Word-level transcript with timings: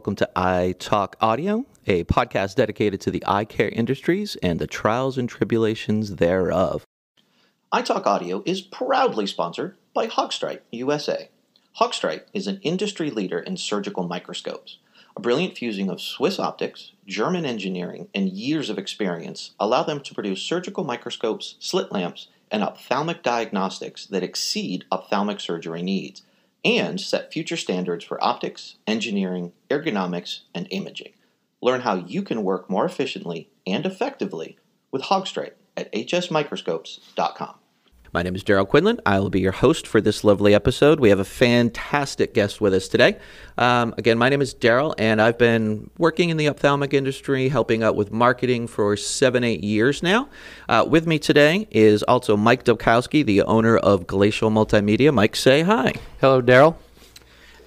welcome 0.00 0.16
to 0.16 0.30
I 0.34 0.76
Talk 0.78 1.16
Audio, 1.20 1.66
a 1.86 2.04
podcast 2.04 2.54
dedicated 2.54 3.02
to 3.02 3.10
the 3.10 3.22
eye 3.26 3.44
care 3.44 3.68
industries 3.68 4.34
and 4.42 4.58
the 4.58 4.66
trials 4.66 5.18
and 5.18 5.28
tribulations 5.28 6.16
thereof. 6.16 6.86
I 7.70 7.82
Talk 7.82 8.06
Audio 8.06 8.42
is 8.46 8.62
proudly 8.62 9.26
sponsored 9.26 9.76
by 9.92 10.06
Haag-Streit 10.06 10.60
USA. 10.70 11.28
Haag-Streit 11.78 12.22
is 12.32 12.46
an 12.46 12.60
industry 12.62 13.10
leader 13.10 13.40
in 13.40 13.58
surgical 13.58 14.04
microscopes. 14.04 14.78
A 15.18 15.20
brilliant 15.20 15.58
fusing 15.58 15.90
of 15.90 16.00
Swiss 16.00 16.38
optics, 16.38 16.92
German 17.06 17.44
engineering, 17.44 18.08
and 18.14 18.30
years 18.30 18.70
of 18.70 18.78
experience 18.78 19.50
allow 19.60 19.82
them 19.82 20.00
to 20.00 20.14
produce 20.14 20.40
surgical 20.40 20.82
microscopes, 20.82 21.56
slit 21.58 21.92
lamps, 21.92 22.28
and 22.50 22.62
ophthalmic 22.62 23.22
diagnostics 23.22 24.06
that 24.06 24.22
exceed 24.22 24.86
ophthalmic 24.90 25.40
surgery 25.40 25.82
needs 25.82 26.22
and 26.64 27.00
set 27.00 27.32
future 27.32 27.56
standards 27.56 28.04
for 28.04 28.22
optics, 28.22 28.76
engineering, 28.86 29.52
ergonomics, 29.70 30.40
and 30.54 30.66
imaging. 30.70 31.12
Learn 31.62 31.82
how 31.82 31.94
you 31.94 32.22
can 32.22 32.42
work 32.42 32.70
more 32.70 32.84
efficiently 32.84 33.50
and 33.66 33.86
effectively 33.86 34.58
with 34.90 35.02
Haag-Streit 35.02 35.52
at 35.76 35.92
hsmicroscopes.com. 35.92 37.54
My 38.12 38.22
name 38.22 38.34
is 38.34 38.42
Daryl 38.42 38.66
Quinlan. 38.66 38.98
I 39.06 39.20
will 39.20 39.30
be 39.30 39.38
your 39.40 39.52
host 39.52 39.86
for 39.86 40.00
this 40.00 40.24
lovely 40.24 40.52
episode. 40.52 40.98
We 40.98 41.10
have 41.10 41.20
a 41.20 41.24
fantastic 41.24 42.34
guest 42.34 42.60
with 42.60 42.74
us 42.74 42.88
today. 42.88 43.18
Um, 43.56 43.94
again, 43.98 44.18
my 44.18 44.28
name 44.28 44.42
is 44.42 44.52
Daryl, 44.52 44.94
and 44.98 45.22
I've 45.22 45.38
been 45.38 45.90
working 45.96 46.30
in 46.30 46.36
the 46.36 46.48
ophthalmic 46.48 46.92
industry, 46.92 47.48
helping 47.48 47.84
out 47.84 47.94
with 47.94 48.10
marketing 48.10 48.66
for 48.66 48.96
seven, 48.96 49.44
eight 49.44 49.62
years 49.62 50.02
now. 50.02 50.28
Uh, 50.68 50.84
with 50.88 51.06
me 51.06 51.20
today 51.20 51.68
is 51.70 52.02
also 52.02 52.36
Mike 52.36 52.64
Dobkowski, 52.64 53.24
the 53.24 53.42
owner 53.42 53.76
of 53.76 54.08
Glacial 54.08 54.50
Multimedia. 54.50 55.14
Mike, 55.14 55.36
say 55.36 55.62
hi. 55.62 55.94
Hello, 56.20 56.42
Daryl. 56.42 56.74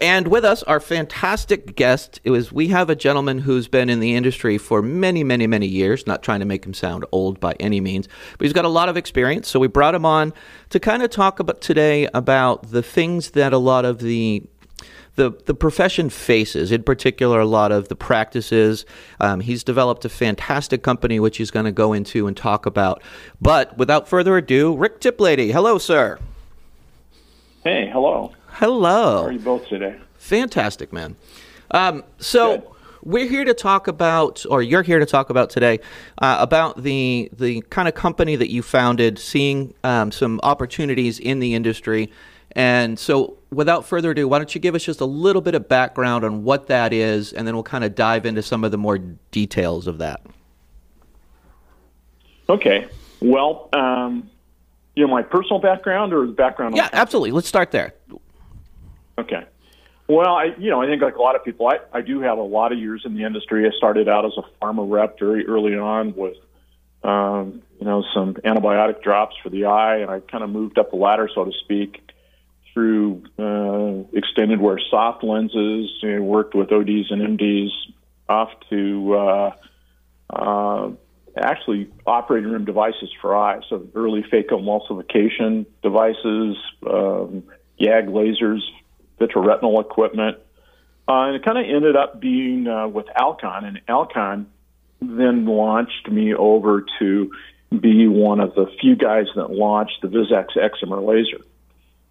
And 0.03 0.27
with 0.27 0.43
us, 0.43 0.63
our 0.63 0.81
fantastic 0.81 1.77
guest 1.77 2.19
was 2.25 2.51
we 2.51 2.67
have 2.67 2.89
a 2.89 2.95
gentleman 2.95 3.37
who's 3.37 3.69
been 3.69 3.89
in 3.89 4.01
the 4.01 4.15
industry 4.15 4.57
for 4.57 4.81
many, 4.81 5.23
many, 5.23 5.47
many 5.47 5.65
years. 5.65 6.05
Not 6.05 6.21
trying 6.21 6.41
to 6.41 6.45
make 6.45 6.65
him 6.65 6.73
sound 6.73 7.05
old 7.13 7.39
by 7.39 7.53
any 7.57 7.79
means, 7.79 8.09
but 8.37 8.43
he's 8.43 8.51
got 8.51 8.65
a 8.65 8.69
lot 8.69 8.89
of 8.89 8.97
experience. 8.97 9.47
So 9.47 9.61
we 9.61 9.67
brought 9.67 9.95
him 9.95 10.05
on 10.05 10.33
to 10.71 10.79
kind 10.81 11.03
of 11.03 11.09
talk 11.09 11.39
about 11.39 11.61
today 11.61 12.09
about 12.13 12.71
the 12.71 12.83
things 12.83 13.31
that 13.31 13.53
a 13.53 13.57
lot 13.57 13.85
of 13.85 13.99
the 13.99 14.43
the, 15.15 15.31
the 15.45 15.53
profession 15.53 16.09
faces, 16.09 16.73
in 16.73 16.83
particular, 16.83 17.39
a 17.39 17.45
lot 17.45 17.71
of 17.71 17.87
the 17.87 17.95
practices. 17.95 18.85
Um, 19.21 19.39
he's 19.39 19.63
developed 19.63 20.03
a 20.03 20.09
fantastic 20.09 20.83
company, 20.83 21.21
which 21.21 21.37
he's 21.37 21.51
going 21.51 21.65
to 21.65 21.71
go 21.71 21.93
into 21.93 22.27
and 22.27 22.35
talk 22.35 22.65
about. 22.65 23.01
But 23.39 23.77
without 23.77 24.09
further 24.09 24.35
ado, 24.35 24.75
Rick 24.75 24.99
Tiplady. 24.99 25.53
Hello, 25.53 25.77
sir. 25.77 26.19
Hey, 27.63 27.89
hello. 27.89 28.33
Hello. 28.53 29.23
How 29.23 29.27
are 29.27 29.31
you 29.31 29.39
both 29.39 29.67
today? 29.67 29.99
Fantastic, 30.17 30.93
man. 30.93 31.15
Um, 31.71 32.03
so 32.19 32.57
Good. 32.57 32.67
we're 33.01 33.27
here 33.27 33.43
to 33.45 33.53
talk 33.55 33.87
about, 33.87 34.45
or 34.47 34.61
you're 34.61 34.83
here 34.83 34.99
to 34.99 35.07
talk 35.07 35.31
about 35.31 35.49
today, 35.49 35.79
uh, 36.19 36.37
about 36.39 36.83
the 36.83 37.31
the 37.33 37.61
kind 37.71 37.87
of 37.87 37.95
company 37.95 38.35
that 38.35 38.51
you 38.51 38.61
founded, 38.61 39.17
seeing 39.17 39.73
um, 39.83 40.11
some 40.11 40.39
opportunities 40.43 41.19
in 41.19 41.39
the 41.39 41.55
industry. 41.55 42.11
And 42.51 42.99
so, 42.99 43.37
without 43.49 43.85
further 43.85 44.11
ado, 44.11 44.27
why 44.27 44.37
don't 44.37 44.53
you 44.53 44.61
give 44.61 44.75
us 44.75 44.83
just 44.83 45.01
a 45.01 45.05
little 45.05 45.41
bit 45.41 45.55
of 45.55 45.67
background 45.67 46.23
on 46.23 46.43
what 46.43 46.67
that 46.67 46.93
is, 46.93 47.33
and 47.33 47.47
then 47.47 47.55
we'll 47.55 47.63
kind 47.63 47.83
of 47.83 47.95
dive 47.95 48.27
into 48.27 48.43
some 48.43 48.63
of 48.63 48.69
the 48.69 48.77
more 48.77 48.99
details 49.31 49.87
of 49.87 49.97
that. 49.97 50.21
Okay. 52.47 52.87
Well, 53.19 53.69
um, 53.73 54.29
you 54.95 55.07
know, 55.07 55.11
my 55.11 55.23
personal 55.23 55.59
background 55.59 56.13
or 56.13 56.27
the 56.27 56.33
background? 56.33 56.75
Yeah, 56.75 56.89
absolutely. 56.93 57.31
Let's 57.31 57.47
start 57.47 57.71
there. 57.71 57.95
Okay. 59.17 59.45
Well, 60.07 60.35
I, 60.35 60.53
you 60.57 60.69
know, 60.69 60.81
I 60.81 60.87
think 60.87 61.01
like 61.01 61.15
a 61.15 61.21
lot 61.21 61.35
of 61.35 61.45
people, 61.45 61.67
I, 61.67 61.77
I 61.97 62.01
do 62.01 62.21
have 62.21 62.37
a 62.37 62.43
lot 62.43 62.71
of 62.71 62.79
years 62.79 63.03
in 63.05 63.15
the 63.15 63.23
industry. 63.23 63.65
I 63.65 63.71
started 63.77 64.09
out 64.09 64.25
as 64.25 64.33
a 64.37 64.43
pharma 64.63 64.85
rep 64.89 65.17
very 65.17 65.47
early 65.47 65.75
on 65.75 66.13
with, 66.15 66.35
um, 67.03 67.61
you 67.79 67.85
know, 67.85 68.03
some 68.13 68.33
antibiotic 68.35 69.01
drops 69.01 69.35
for 69.41 69.49
the 69.49 69.65
eye, 69.65 69.97
and 69.97 70.11
I 70.11 70.19
kind 70.19 70.43
of 70.43 70.49
moved 70.49 70.77
up 70.77 70.91
the 70.91 70.97
ladder, 70.97 71.29
so 71.33 71.45
to 71.45 71.51
speak, 71.63 72.01
through 72.73 73.23
uh, 73.39 74.17
extended 74.17 74.59
wear 74.59 74.79
soft 74.89 75.23
lenses. 75.23 75.91
Know, 76.03 76.21
worked 76.21 76.53
with 76.53 76.71
ODs 76.71 77.11
and 77.11 77.39
MDs, 77.39 77.69
off 78.27 78.49
to 78.69 79.13
uh, 79.13 79.51
uh, 80.29 80.91
actually 81.37 81.89
operating 82.05 82.51
room 82.51 82.65
devices 82.65 83.09
for 83.21 83.35
eyes, 83.35 83.61
so 83.69 83.87
early 83.95 84.23
phacoemulsification 84.23 85.65
devices, 85.81 86.57
um, 86.89 87.43
YAG 87.79 88.07
lasers, 88.07 88.61
vitreoretinal 89.19 89.81
equipment. 89.81 90.37
Uh, 91.07 91.27
and 91.27 91.35
it 91.35 91.43
kind 91.43 91.57
of 91.57 91.65
ended 91.65 91.95
up 91.95 92.19
being 92.19 92.67
uh, 92.67 92.87
with 92.87 93.05
Alcon, 93.15 93.65
and 93.65 93.81
Alcon 93.87 94.47
then 95.01 95.45
launched 95.45 96.09
me 96.09 96.33
over 96.33 96.85
to 96.99 97.31
be 97.77 98.07
one 98.07 98.39
of 98.39 98.55
the 98.55 98.67
few 98.79 98.95
guys 98.95 99.25
that 99.35 99.49
launched 99.51 100.01
the 100.01 100.07
VisX 100.07 100.55
excimer 100.55 101.05
laser. 101.05 101.43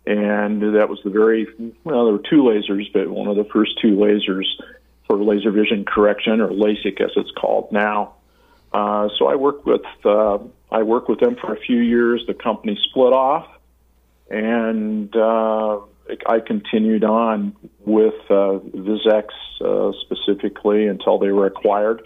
And 0.05 0.77
that 0.77 0.89
was 0.89 0.99
the 1.05 1.11
very, 1.11 1.47
well, 1.85 2.05
there 2.05 2.15
were 2.15 2.23
two 2.29 2.43
lasers, 2.43 2.93
but 2.93 3.09
one 3.09 3.29
of 3.29 3.37
the 3.37 3.45
first 3.45 3.79
two 3.81 3.97
lasers 3.97 4.45
for 5.07 5.17
laser 5.17 5.53
vision 5.53 5.85
correction, 5.85 6.41
or 6.41 6.49
LASIK 6.49 7.01
as 7.01 7.13
it's 7.17 7.31
called 7.31 7.71
now. 7.73 8.15
Uh, 8.73 9.09
so 9.19 9.27
I 9.27 9.37
worked 9.37 9.67
with 9.67 9.83
uh, 10.05 10.39
I 10.71 10.83
worked 10.83 11.09
with 11.09 11.21
them 11.21 11.37
for 11.37 11.55
a 11.55 11.61
few 11.61 11.79
years. 11.79 12.25
The 12.27 12.35
company 12.35 12.79
split 12.89 13.13
off, 13.13 13.47
and 14.31 15.15
uh, 15.15 15.81
I 16.27 16.41
continued 16.41 17.05
on 17.05 17.57
with 17.81 18.15
uh, 18.29 18.59
VisX 18.59 19.29
uh, 19.61 19.93
specifically 20.03 20.87
until 20.87 21.19
they 21.19 21.31
were 21.31 21.47
acquired. 21.47 22.03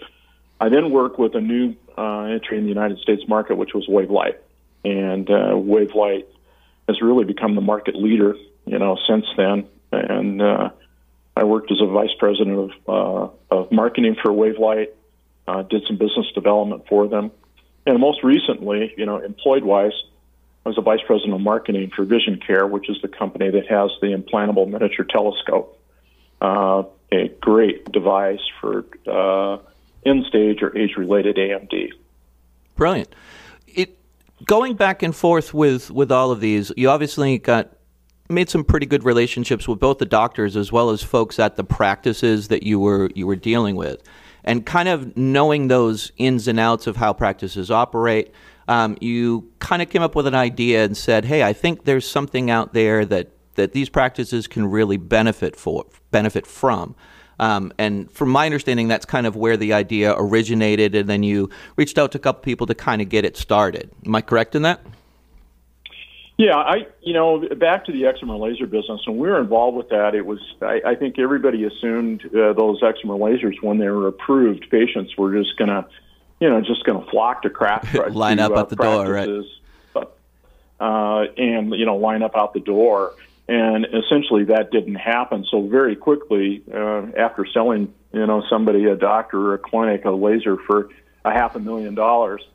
I 0.59 0.69
then 0.69 0.91
worked 0.91 1.19
with 1.19 1.35
a 1.35 1.41
new 1.41 1.75
uh, 1.97 2.23
entry 2.23 2.57
in 2.57 2.63
the 2.63 2.69
United 2.69 2.99
States 2.99 3.23
market, 3.27 3.57
which 3.57 3.73
was 3.73 3.87
Wavelight, 3.87 4.37
and 4.83 5.29
uh, 5.29 5.55
Wavelight 5.55 6.25
has 6.87 7.01
really 7.01 7.25
become 7.25 7.55
the 7.55 7.61
market 7.61 7.95
leader, 7.95 8.35
you 8.65 8.79
know, 8.79 8.97
since 9.07 9.25
then. 9.35 9.67
And 9.91 10.41
uh, 10.41 10.69
I 11.35 11.43
worked 11.43 11.71
as 11.71 11.79
a 11.81 11.87
vice 11.87 12.13
president 12.17 12.71
of 12.87 13.31
uh, 13.51 13.55
of 13.55 13.71
marketing 13.71 14.15
for 14.21 14.31
Wavelight, 14.31 14.89
uh, 15.47 15.63
did 15.63 15.83
some 15.87 15.97
business 15.97 16.27
development 16.33 16.87
for 16.87 17.07
them, 17.07 17.31
and 17.85 17.99
most 17.99 18.23
recently, 18.23 18.93
you 18.97 19.05
know, 19.05 19.17
employed 19.17 19.63
wise, 19.63 19.93
I 20.67 20.69
was 20.69 20.77
a 20.77 20.81
vice 20.81 20.99
president 21.07 21.33
of 21.33 21.39
marketing 21.39 21.93
for 21.95 22.03
Vision 22.03 22.41
Care, 22.45 22.67
which 22.67 22.89
is 22.89 22.97
the 23.01 23.07
company 23.07 23.49
that 23.49 23.67
has 23.67 23.89
the 24.01 24.07
implantable 24.07 24.69
miniature 24.69 25.05
telescope, 25.05 25.81
uh, 26.41 26.83
a 27.09 27.29
great 27.39 27.89
device 27.89 28.41
for 28.59 28.83
uh, 29.09 29.59
end 30.05 30.25
stage 30.25 30.61
or 30.61 30.77
age 30.77 30.97
related 30.97 31.37
AMD. 31.37 31.91
Brilliant. 32.75 33.15
It 33.65 33.97
going 34.43 34.75
back 34.75 35.03
and 35.03 35.15
forth 35.15 35.53
with 35.53 35.89
with 35.89 36.11
all 36.11 36.31
of 36.31 36.41
these. 36.41 36.69
You 36.75 36.89
obviously 36.89 37.37
got 37.37 37.71
made 38.27 38.49
some 38.49 38.65
pretty 38.65 38.87
good 38.87 39.05
relationships 39.05 39.69
with 39.69 39.79
both 39.79 39.99
the 39.99 40.05
doctors 40.05 40.57
as 40.57 40.69
well 40.69 40.89
as 40.89 41.01
folks 41.01 41.39
at 41.39 41.55
the 41.55 41.63
practices 41.63 42.49
that 42.49 42.63
you 42.63 42.77
were 42.77 43.09
you 43.15 43.25
were 43.25 43.37
dealing 43.37 43.77
with, 43.77 44.03
and 44.43 44.65
kind 44.65 44.89
of 44.89 45.15
knowing 45.15 45.69
those 45.69 46.11
ins 46.17 46.45
and 46.45 46.59
outs 46.59 46.87
of 46.87 46.97
how 46.97 47.13
practices 47.13 47.71
operate. 47.71 48.33
Um, 48.67 48.97
you 48.99 49.49
kind 49.59 49.81
of 49.81 49.89
came 49.89 50.01
up 50.01 50.15
with 50.15 50.27
an 50.27 50.35
idea 50.35 50.83
and 50.83 50.95
said, 50.95 51.25
"Hey, 51.25 51.43
I 51.43 51.53
think 51.53 51.85
there's 51.85 52.07
something 52.07 52.49
out 52.51 52.73
there 52.73 53.05
that 53.05 53.29
that 53.55 53.71
these 53.71 53.89
practices 53.89 54.47
can 54.47 54.69
really 54.69 54.97
benefit 54.97 55.55
for 55.55 55.85
benefit 56.11 56.45
from." 56.45 56.95
Um, 57.39 57.71
and 57.77 58.11
from 58.11 58.29
my 58.29 58.45
understanding, 58.45 58.87
that's 58.87 59.05
kind 59.05 59.27
of 59.27 59.35
where 59.35 59.57
the 59.57 59.73
idea 59.73 60.15
originated, 60.17 60.95
and 60.95 61.07
then 61.07 61.23
you 61.23 61.49
reached 61.75 61.97
out 61.97 62.11
to 62.13 62.17
a 62.17 62.21
couple 62.21 62.41
people 62.41 62.65
to 62.67 62.75
kind 62.75 63.01
of 63.01 63.09
get 63.09 63.25
it 63.25 63.37
started. 63.37 63.91
Am 64.05 64.15
I 64.15 64.21
correct 64.21 64.55
in 64.55 64.63
that? 64.63 64.81
Yeah, 66.37 66.55
I 66.55 66.85
you 67.01 67.13
know 67.13 67.47
back 67.55 67.85
to 67.85 67.91
the 67.91 68.03
excimer 68.03 68.39
laser 68.39 68.67
business. 68.67 69.01
When 69.07 69.17
we 69.17 69.27
were 69.27 69.41
involved 69.41 69.75
with 69.75 69.89
that, 69.89 70.13
it 70.13 70.25
was 70.25 70.39
I, 70.61 70.81
I 70.85 70.95
think 70.95 71.17
everybody 71.17 71.63
assumed 71.63 72.25
uh, 72.25 72.53
those 72.53 72.81
excimer 72.81 73.17
lasers 73.17 73.55
when 73.61 73.79
they 73.79 73.89
were 73.89 74.07
approved, 74.07 74.69
patients 74.69 75.17
were 75.17 75.33
just 75.33 75.57
gonna 75.57 75.87
you 76.39 76.49
know 76.49 76.61
just 76.61 76.83
gonna 76.83 77.05
flock 77.09 77.41
to 77.43 77.49
craft 77.49 77.93
line 78.11 78.37
to, 78.37 78.45
up 78.45 78.51
uh, 78.51 78.61
at 78.61 78.69
the 78.69 78.75
door, 78.75 79.11
right? 79.11 79.29
Uh, 80.79 81.25
and 81.37 81.73
you 81.73 81.85
know 81.85 81.97
line 81.97 82.23
up 82.23 82.35
out 82.35 82.53
the 82.53 82.59
door. 82.59 83.13
And 83.49 83.85
essentially, 83.85 84.43
that 84.45 84.71
didn't 84.71 84.95
happen. 84.95 85.45
So 85.49 85.61
very 85.61 85.95
quickly, 85.95 86.63
uh, 86.73 87.03
after 87.17 87.45
selling, 87.45 87.93
you 88.11 88.25
know, 88.25 88.43
somebody, 88.49 88.83
a 88.85 88.95
doctor 88.97 89.39
or 89.39 89.53
a 89.53 89.57
clinic, 89.57 90.03
a 90.03 90.11
laser 90.11 90.57
for 90.57 90.89
a 91.23 91.31
half 91.31 91.55
a 91.55 91.59
million 91.59 91.95
dollars, 91.95 92.45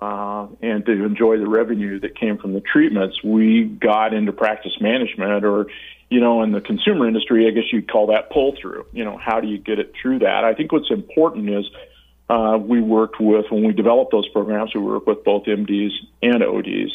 uh, 0.00 0.46
and 0.62 0.86
to 0.86 1.04
enjoy 1.04 1.38
the 1.38 1.48
revenue 1.48 1.98
that 2.00 2.16
came 2.16 2.38
from 2.38 2.52
the 2.52 2.60
treatments, 2.60 3.22
we 3.24 3.64
got 3.64 4.14
into 4.14 4.32
practice 4.32 4.80
management, 4.80 5.44
or, 5.44 5.66
you 6.10 6.20
know, 6.20 6.42
in 6.42 6.52
the 6.52 6.60
consumer 6.60 7.08
industry, 7.08 7.48
I 7.48 7.50
guess 7.50 7.72
you'd 7.72 7.90
call 7.90 8.08
that 8.08 8.30
pull 8.30 8.54
through. 8.60 8.86
You 8.92 9.04
know, 9.04 9.16
how 9.16 9.40
do 9.40 9.48
you 9.48 9.58
get 9.58 9.80
it 9.80 9.94
through 10.00 10.20
that? 10.20 10.44
I 10.44 10.54
think 10.54 10.70
what's 10.70 10.90
important 10.92 11.48
is 11.50 11.64
uh, 12.28 12.58
we 12.60 12.80
worked 12.80 13.20
with 13.20 13.46
when 13.50 13.66
we 13.66 13.72
developed 13.72 14.12
those 14.12 14.28
programs. 14.28 14.74
We 14.74 14.80
worked 14.80 15.06
with 15.06 15.24
both 15.24 15.44
MDs 15.44 15.92
and 16.22 16.42
ODs 16.42 16.92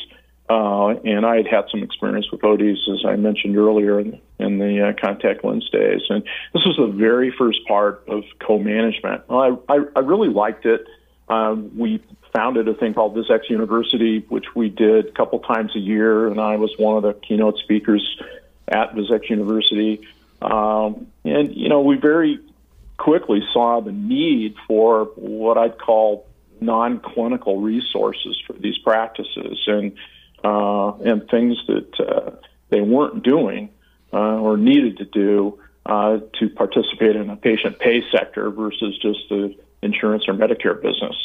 uh, 0.51 0.99
and 1.05 1.25
I 1.25 1.37
had 1.37 1.47
had 1.47 1.65
some 1.71 1.81
experience 1.81 2.29
with 2.29 2.43
ODs, 2.43 2.89
as 2.91 3.05
I 3.05 3.15
mentioned 3.15 3.55
earlier, 3.55 4.01
in, 4.01 4.19
in 4.37 4.59
the 4.59 4.89
uh, 4.89 4.93
contact 5.01 5.45
lens 5.45 5.69
days. 5.69 6.01
And 6.09 6.23
this 6.53 6.65
was 6.65 6.75
the 6.77 6.87
very 6.87 7.33
first 7.37 7.65
part 7.65 8.03
of 8.09 8.23
co-management. 8.45 9.29
Well, 9.29 9.63
I, 9.69 9.73
I, 9.73 9.79
I 9.95 9.99
really 9.99 10.27
liked 10.27 10.65
it. 10.65 10.85
Um, 11.29 11.77
we 11.77 12.03
founded 12.33 12.67
a 12.67 12.73
thing 12.73 12.93
called 12.93 13.15
VisX 13.15 13.49
University, 13.49 14.25
which 14.27 14.53
we 14.53 14.67
did 14.67 15.07
a 15.07 15.11
couple 15.11 15.39
times 15.39 15.73
a 15.75 15.79
year, 15.79 16.27
and 16.27 16.41
I 16.41 16.57
was 16.57 16.73
one 16.77 16.97
of 16.97 17.03
the 17.03 17.13
keynote 17.13 17.57
speakers 17.59 18.21
at 18.67 18.93
VisX 18.93 19.29
University. 19.29 20.05
Um, 20.41 21.07
and, 21.23 21.55
you 21.55 21.69
know, 21.69 21.79
we 21.79 21.95
very 21.95 22.39
quickly 22.97 23.41
saw 23.53 23.81
the 23.81 23.91
need 23.91 24.55
for 24.67 25.05
what 25.15 25.57
I'd 25.57 25.79
call 25.79 26.27
non-clinical 26.59 27.59
resources 27.59 28.39
for 28.45 28.53
these 28.53 28.77
practices 28.77 29.59
and 29.67 29.93
uh, 30.43 30.93
and 30.97 31.27
things 31.29 31.57
that 31.67 31.99
uh, 31.99 32.31
they 32.69 32.81
weren't 32.81 33.23
doing 33.23 33.69
uh, 34.11 34.39
or 34.39 34.57
needed 34.57 34.97
to 34.97 35.05
do 35.05 35.59
uh, 35.85 36.19
to 36.39 36.49
participate 36.49 37.15
in 37.15 37.29
a 37.29 37.35
patient 37.35 37.79
pay 37.79 38.03
sector 38.11 38.49
versus 38.49 38.97
just 38.99 39.19
the 39.29 39.55
insurance 39.81 40.27
or 40.27 40.33
Medicare 40.33 40.79
business. 40.81 41.15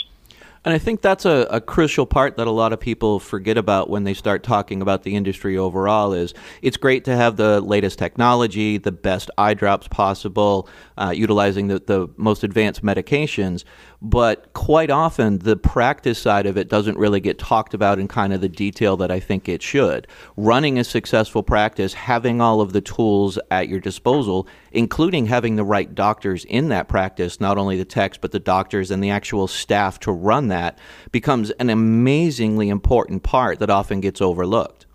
And 0.66 0.74
I 0.74 0.78
think 0.78 1.00
that's 1.00 1.24
a, 1.24 1.46
a, 1.48 1.60
crucial 1.60 2.06
part 2.06 2.38
that 2.38 2.48
a 2.48 2.50
lot 2.50 2.72
of 2.72 2.80
people 2.80 3.20
forget 3.20 3.56
about 3.56 3.88
when 3.88 4.02
they 4.02 4.14
start 4.14 4.42
talking 4.42 4.82
about 4.82 5.04
the 5.04 5.14
industry 5.14 5.56
overall 5.56 6.12
is 6.12 6.34
it's 6.60 6.76
great 6.76 7.04
to 7.04 7.14
have 7.14 7.36
the 7.36 7.60
latest 7.60 8.00
technology, 8.00 8.76
the 8.76 8.90
best 8.90 9.30
eye 9.38 9.54
drops 9.54 9.86
possible, 9.86 10.68
uh, 10.98 11.12
utilizing 11.14 11.68
the, 11.68 11.78
the 11.78 12.08
most 12.16 12.42
advanced 12.42 12.82
medications. 12.82 13.62
But 14.02 14.52
quite 14.52 14.90
often, 14.90 15.38
the 15.38 15.56
practice 15.56 16.18
side 16.18 16.46
of 16.46 16.56
it 16.56 16.68
doesn't 16.68 16.98
really 16.98 17.20
get 17.20 17.38
talked 17.38 17.74
about 17.74 17.98
in 17.98 18.08
kind 18.08 18.32
of 18.32 18.40
the 18.40 18.48
detail 18.48 18.96
that 18.98 19.10
I 19.10 19.20
think 19.20 19.48
it 19.48 19.62
should. 19.62 20.06
Running 20.36 20.78
a 20.78 20.84
successful 20.84 21.42
practice, 21.42 21.94
having 21.94 22.40
all 22.40 22.60
of 22.60 22.72
the 22.72 22.80
tools 22.80 23.38
at 23.50 23.68
your 23.68 23.80
disposal, 23.80 24.46
including 24.72 25.26
having 25.26 25.56
the 25.56 25.64
right 25.64 25.94
doctors 25.94 26.44
in 26.44 26.68
that 26.68 26.88
practice, 26.88 27.40
not 27.40 27.58
only 27.58 27.76
the 27.76 27.84
techs, 27.84 28.18
but 28.18 28.32
the 28.32 28.38
doctors 28.38 28.90
and 28.90 29.02
the 29.02 29.10
actual 29.10 29.46
staff 29.46 29.98
to 30.00 30.12
run 30.12 30.48
that, 30.48 30.78
becomes 31.10 31.50
an 31.52 31.70
amazingly 31.70 32.68
important 32.68 33.22
part 33.22 33.58
that 33.58 33.70
often 33.70 34.00
gets 34.00 34.20
overlooked. 34.20 34.85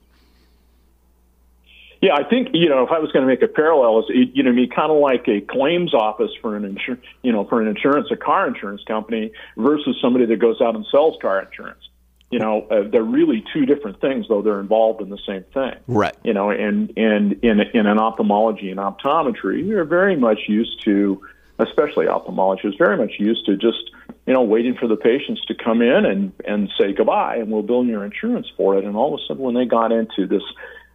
Yeah, 2.02 2.16
I 2.16 2.24
think 2.28 2.50
you 2.54 2.68
know 2.68 2.84
if 2.84 2.92
I 2.92 2.98
was 2.98 3.12
going 3.12 3.22
to 3.22 3.28
make 3.28 3.44
a 3.44 3.48
parallel, 3.48 4.00
is 4.00 4.06
you 4.34 4.42
know, 4.42 4.52
me 4.52 4.68
kind 4.68 4.92
of 4.92 4.98
like 4.98 5.28
a 5.28 5.40
claims 5.40 5.94
office 5.94 6.32
for 6.42 6.56
an 6.56 6.66
insurance, 6.66 7.06
you 7.22 7.32
know, 7.32 7.46
for 7.46 7.62
an 7.62 7.68
insurance, 7.68 8.08
a 8.12 8.18
car 8.18 8.48
insurance 8.48 8.82
company 8.88 9.32
versus 9.56 9.96
somebody 10.02 10.26
that 10.26 10.38
goes 10.38 10.60
out 10.62 10.76
and 10.76 10.84
sells 10.90 11.18
car 11.22 11.44
insurance. 11.44 11.88
You 12.32 12.40
know, 12.40 12.66
uh, 12.72 12.90
they're 12.90 13.04
really 13.04 13.44
two 13.54 13.68
different 13.68 14.02
things, 14.02 14.26
though 14.30 14.42
they're 14.42 14.60
involved 14.60 15.02
in 15.02 15.10
the 15.10 15.20
same 15.28 15.44
thing. 15.54 15.76
Right. 15.88 16.16
You 16.24 16.34
know, 16.34 16.50
and 16.50 16.92
and 16.98 17.34
in 17.44 17.60
in 17.74 17.86
an 17.86 18.00
ophthalmology 18.00 18.72
and 18.72 18.80
optometry, 18.80 19.68
we're 19.68 19.86
very 19.86 20.16
much 20.16 20.40
used 20.48 20.84
to, 20.86 21.22
especially 21.60 22.08
ophthalmology, 22.08 22.68
is 22.68 22.76
very 22.80 22.98
much 22.98 23.12
used 23.20 23.46
to 23.46 23.58
just 23.58 23.92
you 24.26 24.34
know 24.34 24.42
waiting 24.42 24.76
for 24.76 24.88
the 24.88 24.96
patients 24.96 25.46
to 25.50 25.54
come 25.54 25.84
in 25.84 26.06
and 26.06 26.32
and 26.46 26.68
say 26.80 26.94
goodbye, 26.94 27.36
and 27.36 27.52
we'll 27.52 27.62
bill 27.62 27.86
your 27.86 28.04
insurance 28.04 28.48
for 28.58 28.76
it. 28.76 28.86
And 28.86 28.96
all 28.96 29.14
of 29.14 29.20
a 29.20 29.24
sudden, 29.28 29.44
when 29.44 29.54
they 29.54 29.66
got 29.66 29.92
into 29.92 30.26
this 30.26 30.44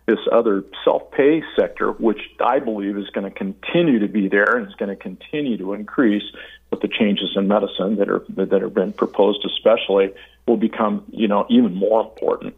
this 0.07 0.19
other 0.31 0.65
self-pay 0.85 1.43
sector, 1.59 1.91
which 1.93 2.21
I 2.41 2.61
believe 2.61 2.97
is 2.97 3.11
going 3.11 3.31
to 3.31 3.37
continue 3.37 3.99
to 3.99 4.09
be 4.09 4.29
there 4.29 4.57
and 4.57 4.69
is 4.69 4.75
going 4.75 4.89
to 4.89 4.97
continue 4.97 5.59
to 5.59 5.73
increase 5.73 6.23
with 6.71 6.81
the 6.81 6.89
changes 6.89 7.31
in 7.37 7.49
medicine 7.49 7.97
that 7.97 8.09
are 8.09 8.25
that 8.29 8.63
have 8.63 8.75
been 8.75 8.93
proposed, 8.93 9.45
especially, 9.45 10.13
will 10.47 10.57
become 10.57 11.05
you 11.11 11.29
know 11.29 11.47
even 11.49 11.75
more 11.75 12.01
important. 12.03 12.55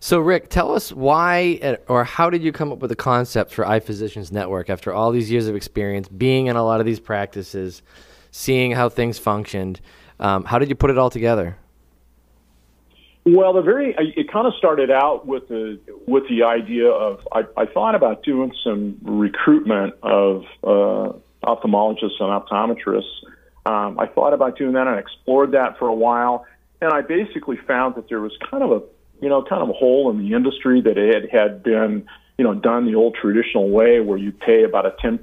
So, 0.00 0.20
Rick, 0.20 0.50
tell 0.50 0.74
us 0.74 0.92
why 0.92 1.78
or 1.88 2.04
how 2.04 2.30
did 2.30 2.42
you 2.42 2.52
come 2.52 2.70
up 2.70 2.78
with 2.78 2.90
the 2.90 2.96
concept 2.96 3.52
for 3.52 3.66
Eye 3.66 3.80
Physicians 3.80 4.30
Network 4.30 4.68
after 4.68 4.92
all 4.92 5.10
these 5.10 5.30
years 5.30 5.48
of 5.48 5.56
experience 5.56 6.08
being 6.08 6.46
in 6.46 6.56
a 6.56 6.64
lot 6.64 6.80
of 6.80 6.86
these 6.86 7.00
practices, 7.00 7.82
seeing 8.30 8.72
how 8.72 8.88
things 8.88 9.18
functioned? 9.18 9.80
Um, 10.20 10.44
how 10.44 10.58
did 10.58 10.68
you 10.68 10.74
put 10.74 10.90
it 10.90 10.98
all 10.98 11.10
together? 11.10 11.56
Well, 13.28 13.54
the 13.54 13.60
very 13.60 13.92
it 13.98 14.30
kind 14.30 14.46
of 14.46 14.54
started 14.54 14.88
out 14.88 15.26
with 15.26 15.48
the 15.48 15.80
with 16.06 16.28
the 16.28 16.44
idea 16.44 16.88
of 16.88 17.26
I, 17.32 17.42
I 17.56 17.66
thought 17.66 17.96
about 17.96 18.22
doing 18.22 18.52
some 18.62 18.98
recruitment 19.02 19.94
of 20.00 20.44
uh, 20.62 21.12
ophthalmologists 21.44 22.20
and 22.20 22.30
optometrists. 22.30 23.10
Um, 23.66 23.98
I 23.98 24.06
thought 24.06 24.32
about 24.32 24.56
doing 24.56 24.74
that 24.74 24.86
and 24.86 24.96
explored 24.96 25.50
that 25.52 25.76
for 25.76 25.88
a 25.88 25.94
while, 25.94 26.46
and 26.80 26.92
I 26.92 27.00
basically 27.00 27.56
found 27.56 27.96
that 27.96 28.08
there 28.08 28.20
was 28.20 28.30
kind 28.48 28.62
of 28.62 28.70
a 28.70 28.82
you 29.20 29.28
know 29.28 29.42
kind 29.42 29.60
of 29.60 29.70
a 29.70 29.72
hole 29.72 30.08
in 30.08 30.18
the 30.18 30.32
industry 30.36 30.80
that 30.82 30.96
it 30.96 31.28
had 31.32 31.64
been 31.64 32.06
you 32.38 32.44
know 32.44 32.54
done 32.54 32.86
the 32.86 32.94
old 32.94 33.16
traditional 33.20 33.70
way 33.70 33.98
where 33.98 34.18
you 34.18 34.30
pay 34.30 34.62
about 34.62 34.86
a 34.86 34.90
10% 35.04 35.18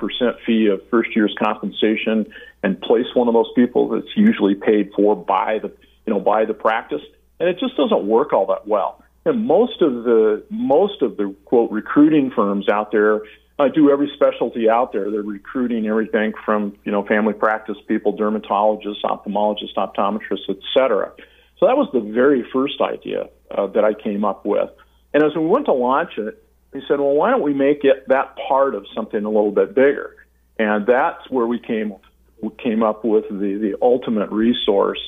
fee 0.45 0.67
of 0.67 0.81
first 0.89 1.15
year's 1.15 1.33
compensation 1.41 2.25
and 2.63 2.81
place 2.81 3.05
one 3.13 3.29
of 3.29 3.33
those 3.33 3.51
people 3.55 3.87
that's 3.87 4.17
usually 4.17 4.55
paid 4.55 4.91
for 4.93 5.15
by 5.15 5.59
the 5.59 5.71
you 6.05 6.13
know 6.13 6.19
by 6.19 6.43
the 6.43 6.53
practice 6.53 7.01
and 7.39 7.49
it 7.49 7.59
just 7.59 7.75
doesn't 7.77 8.05
work 8.05 8.33
all 8.33 8.45
that 8.47 8.67
well. 8.67 9.03
And 9.25 9.45
most 9.45 9.81
of 9.81 10.03
the 10.03 10.43
most 10.49 11.01
of 11.01 11.17
the 11.17 11.33
quote 11.45 11.71
recruiting 11.71 12.31
firms 12.35 12.67
out 12.69 12.91
there 12.91 13.21
uh, 13.59 13.67
do 13.69 13.89
every 13.89 14.11
specialty 14.13 14.69
out 14.69 14.91
there. 14.91 15.09
They're 15.11 15.21
recruiting 15.21 15.87
everything 15.87 16.33
from 16.45 16.75
you 16.83 16.91
know 16.91 17.05
family 17.05 17.33
practice 17.33 17.77
people, 17.87 18.17
dermatologists, 18.17 19.03
ophthalmologists, 19.03 19.75
optometrists, 19.77 20.49
etc. 20.49 21.13
So 21.59 21.67
that 21.67 21.77
was 21.77 21.87
the 21.93 22.01
very 22.01 22.45
first 22.51 22.81
idea 22.81 23.29
uh, 23.51 23.67
that 23.67 23.85
I 23.85 23.93
came 23.93 24.25
up 24.25 24.45
with. 24.45 24.69
And 25.13 25.23
as 25.23 25.31
we 25.35 25.45
went 25.45 25.65
to 25.67 25.73
launch 25.73 26.17
it, 26.17 26.43
we 26.73 26.83
said, 26.87 26.99
well, 26.99 27.13
why 27.13 27.29
don't 27.29 27.43
we 27.43 27.53
make 27.53 27.83
it 27.83 28.07
that 28.07 28.35
part 28.47 28.75
of 28.75 28.85
something 28.95 29.23
a 29.23 29.29
little 29.29 29.51
bit 29.51 29.75
bigger? 29.75 30.15
And 30.57 30.85
that's 30.85 31.29
where 31.29 31.45
we 31.45 31.59
came 31.59 31.95
we 32.41 32.49
came 32.61 32.83
up 32.83 33.05
with 33.05 33.25
the 33.29 33.57
the 33.61 33.75
ultimate 33.81 34.31
resource 34.31 34.99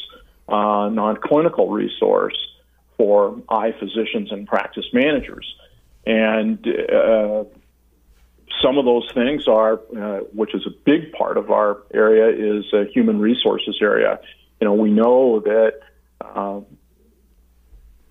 uh, 0.48 0.90
non-clinical 0.90 1.70
resource 1.70 2.38
for 2.98 3.42
eye 3.50 3.74
physicians 3.80 4.32
and 4.32 4.48
practice 4.48 4.86
managers. 4.94 5.56
And 6.06 6.66
uh, 6.68 7.44
some 8.64 8.78
of 8.78 8.86
those 8.86 9.10
things 9.14 9.48
are, 9.48 9.74
uh, 9.74 10.20
which 10.34 10.54
is 10.54 10.66
a 10.66 10.72
big 10.86 11.12
part 11.12 11.38
of 11.38 11.52
our 11.52 11.84
area, 11.94 12.58
is 12.58 12.66
a 12.74 12.86
human 12.86 13.20
resources 13.20 13.78
area. 13.82 14.20
You 14.62 14.66
know, 14.66 14.74
we 14.74 14.92
know 14.92 15.40
that 15.42 15.80
uh, 16.22 16.62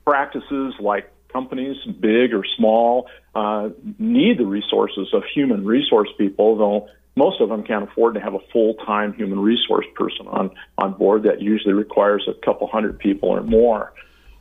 practices 0.04 0.74
like 0.80 1.10
companies, 1.32 1.76
big 2.00 2.34
or 2.34 2.44
small, 2.56 3.08
uh, 3.34 3.70
need 3.98 4.38
the 4.38 4.46
resources 4.46 5.08
of 5.12 5.22
human 5.34 5.64
resource 5.64 6.08
people, 6.18 6.56
though 6.56 6.88
most 7.16 7.40
of 7.40 7.48
them 7.48 7.62
can't 7.62 7.84
afford 7.88 8.14
to 8.14 8.20
have 8.20 8.34
a 8.34 8.40
full-time 8.52 9.14
human 9.14 9.38
resource 9.38 9.86
person 9.94 10.26
on 10.26 10.50
on 10.78 10.94
board. 10.94 11.24
That 11.24 11.40
usually 11.40 11.74
requires 11.74 12.28
a 12.28 12.34
couple 12.44 12.66
hundred 12.66 12.98
people 12.98 13.28
or 13.28 13.42
more. 13.42 13.92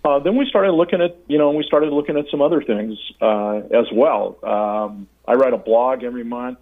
Uh, 0.05 0.19
then 0.19 0.35
we 0.35 0.45
started 0.49 0.73
looking 0.73 1.01
at, 1.01 1.17
you 1.27 1.37
know, 1.37 1.51
we 1.51 1.63
started 1.63 1.93
looking 1.93 2.17
at 2.17 2.25
some 2.29 2.41
other 2.41 2.61
things 2.61 2.97
uh, 3.21 3.61
as 3.71 3.85
well. 3.93 4.37
Um, 4.43 5.07
I 5.25 5.33
write 5.33 5.53
a 5.53 5.57
blog 5.57 6.03
every 6.03 6.25
month. 6.25 6.57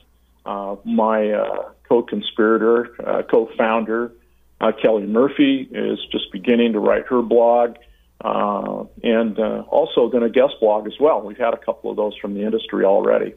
Uh, 0.45 0.75
my 0.85 1.31
uh, 1.31 1.71
co-conspirator, 1.89 2.95
uh, 3.03 3.23
co-founder, 3.23 4.11
uh, 4.59 4.71
Kelly 4.79 5.07
Murphy, 5.07 5.67
is 5.71 5.99
just 6.11 6.31
beginning 6.31 6.73
to 6.73 6.79
write 6.79 7.07
her 7.07 7.21
blog, 7.23 7.77
and 8.23 9.39
also 9.39 10.09
then 10.11 10.23
a 10.23 10.29
guest 10.29 10.53
blog 10.59 10.85
as 10.85 10.93
well. 10.99 11.21
We've 11.21 11.37
had 11.37 11.53
a 11.53 11.57
couple 11.57 11.89
of 11.89 11.97
those 11.97 12.15
from 12.17 12.35
the 12.35 12.43
industry 12.43 12.85
already. 12.85 13.33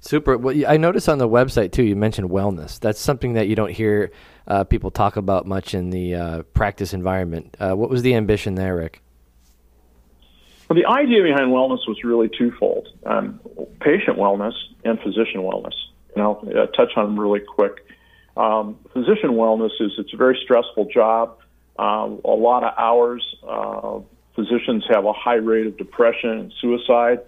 Super. 0.00 0.38
Well, 0.38 0.56
I 0.66 0.78
noticed 0.78 1.08
on 1.08 1.18
the 1.18 1.28
website 1.28 1.72
too. 1.72 1.82
You 1.82 1.94
mentioned 1.94 2.30
wellness. 2.30 2.80
That's 2.80 2.98
something 2.98 3.34
that 3.34 3.48
you 3.48 3.54
don't 3.54 3.70
hear 3.70 4.10
uh, 4.46 4.64
people 4.64 4.90
talk 4.90 5.16
about 5.16 5.46
much 5.46 5.74
in 5.74 5.90
the 5.90 6.14
uh, 6.14 6.42
practice 6.54 6.94
environment. 6.94 7.56
Uh, 7.60 7.74
what 7.74 7.90
was 7.90 8.02
the 8.02 8.14
ambition 8.14 8.54
there, 8.54 8.76
Rick? 8.76 9.02
Well, 10.68 10.76
the 10.76 10.86
idea 10.86 11.22
behind 11.22 11.52
wellness 11.52 11.86
was 11.86 11.98
really 12.02 12.30
twofold: 12.36 12.88
um, 13.04 13.40
patient 13.80 14.16
wellness 14.16 14.54
and 14.84 14.98
physician 15.00 15.42
wellness. 15.42 15.74
And 16.14 16.24
I'll 16.24 16.42
uh, 16.48 16.66
touch 16.68 16.92
on 16.96 17.04
them 17.04 17.20
really 17.20 17.40
quick. 17.40 17.84
Um, 18.36 18.78
physician 18.94 19.32
wellness 19.32 19.70
is 19.80 19.92
it's 19.98 20.14
a 20.14 20.16
very 20.16 20.38
stressful 20.42 20.86
job, 20.86 21.38
uh, 21.78 22.08
a 22.24 22.30
lot 22.30 22.64
of 22.64 22.72
hours. 22.78 23.36
Uh, 23.46 24.00
physicians 24.34 24.84
have 24.88 25.04
a 25.04 25.12
high 25.12 25.34
rate 25.34 25.66
of 25.66 25.76
depression 25.76 26.30
and 26.30 26.52
suicide. 26.60 27.20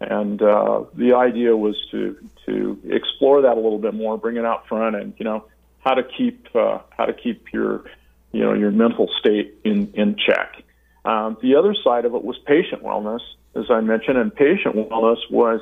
And 0.00 0.40
uh, 0.40 0.84
the 0.94 1.14
idea 1.14 1.56
was 1.56 1.76
to 1.90 2.16
to 2.46 2.78
explore 2.88 3.42
that 3.42 3.54
a 3.54 3.60
little 3.60 3.78
bit 3.78 3.94
more, 3.94 4.16
bring 4.16 4.36
it 4.36 4.44
out 4.44 4.68
front, 4.68 4.94
and 4.94 5.12
you 5.18 5.24
know 5.24 5.44
how 5.80 5.94
to 5.94 6.02
keep 6.02 6.46
uh, 6.54 6.78
how 6.96 7.06
to 7.06 7.12
keep 7.12 7.52
your 7.52 7.84
you 8.32 8.40
know 8.40 8.52
your 8.54 8.70
mental 8.70 9.08
state 9.18 9.56
in 9.64 9.92
in 9.94 10.16
check. 10.16 10.62
Um, 11.04 11.36
the 11.42 11.56
other 11.56 11.74
side 11.82 12.04
of 12.04 12.14
it 12.14 12.22
was 12.22 12.38
patient 12.46 12.82
wellness, 12.82 13.20
as 13.56 13.64
I 13.70 13.80
mentioned, 13.80 14.18
and 14.18 14.34
patient 14.34 14.76
wellness 14.76 15.18
was 15.30 15.60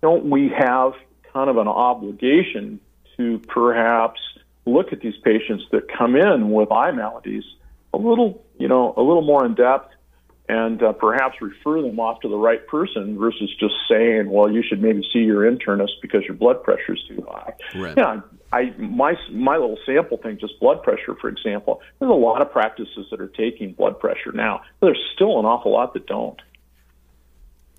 don't 0.00 0.24
we 0.24 0.48
have 0.48 0.92
kind 1.32 1.50
of 1.50 1.58
an 1.58 1.68
obligation 1.68 2.80
to 3.16 3.38
perhaps 3.48 4.20
look 4.64 4.92
at 4.92 5.00
these 5.00 5.16
patients 5.22 5.64
that 5.72 5.88
come 5.92 6.16
in 6.16 6.50
with 6.50 6.70
eye 6.70 6.92
maladies 6.92 7.44
a 7.92 7.98
little 7.98 8.44
you 8.58 8.68
know 8.68 8.94
a 8.96 9.02
little 9.02 9.22
more 9.22 9.44
in 9.44 9.54
depth 9.54 9.92
and 10.52 10.82
uh, 10.82 10.92
perhaps 10.92 11.36
refer 11.40 11.80
them 11.80 11.98
off 11.98 12.20
to 12.20 12.28
the 12.28 12.36
right 12.36 12.66
person 12.66 13.18
versus 13.18 13.50
just 13.58 13.72
saying, 13.88 14.30
well, 14.30 14.50
you 14.50 14.62
should 14.62 14.82
maybe 14.82 15.02
see 15.10 15.20
your 15.20 15.50
internist 15.50 15.92
because 16.02 16.24
your 16.24 16.34
blood 16.34 16.62
pressure 16.62 16.92
is 16.92 17.02
too 17.08 17.26
high. 17.26 17.54
Right. 17.74 17.96
Yeah, 17.96 18.20
I 18.52 18.74
my 18.76 19.14
my 19.30 19.56
little 19.56 19.78
sample 19.86 20.18
thing, 20.18 20.36
just 20.38 20.60
blood 20.60 20.82
pressure, 20.82 21.16
for 21.18 21.28
example. 21.28 21.80
There's 21.98 22.10
a 22.10 22.14
lot 22.14 22.42
of 22.42 22.52
practices 22.52 23.06
that 23.10 23.18
are 23.18 23.28
taking 23.28 23.72
blood 23.72 23.98
pressure 23.98 24.32
now. 24.32 24.60
But 24.78 24.88
there's 24.88 25.10
still 25.14 25.40
an 25.40 25.46
awful 25.46 25.72
lot 25.72 25.94
that 25.94 26.06
don't. 26.06 26.38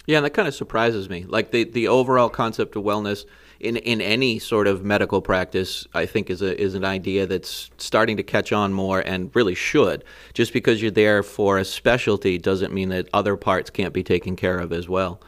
Yeah, 0.05 0.17
and 0.17 0.25
that 0.25 0.33
kind 0.33 0.47
of 0.47 0.53
surprises 0.55 1.09
me. 1.09 1.25
Like 1.27 1.51
the 1.51 1.63
the 1.63 1.87
overall 1.87 2.29
concept 2.29 2.75
of 2.75 2.83
wellness 2.83 3.25
in 3.59 3.77
in 3.77 4.01
any 4.01 4.37
sort 4.37 4.67
of 4.67 4.83
medical 4.83 5.21
practice, 5.21 5.87
I 5.93 6.05
think 6.05 6.29
is 6.29 6.41
a 6.41 6.59
is 6.59 6.75
an 6.75 6.83
idea 6.83 7.25
that's 7.25 7.71
starting 7.77 8.17
to 8.17 8.23
catch 8.23 8.51
on 8.51 8.73
more 8.73 8.99
and 8.99 9.33
really 9.33 9.55
should. 9.55 10.03
Just 10.33 10.51
because 10.51 10.81
you're 10.81 10.91
there 10.91 11.23
for 11.23 11.57
a 11.57 11.65
specialty 11.65 12.37
doesn't 12.37 12.73
mean 12.73 12.89
that 12.89 13.07
other 13.13 13.37
parts 13.37 13.69
can't 13.69 13.93
be 13.93 14.03
taken 14.03 14.35
care 14.35 14.59
of 14.59 14.73
as 14.73 14.89
well. 14.89 15.21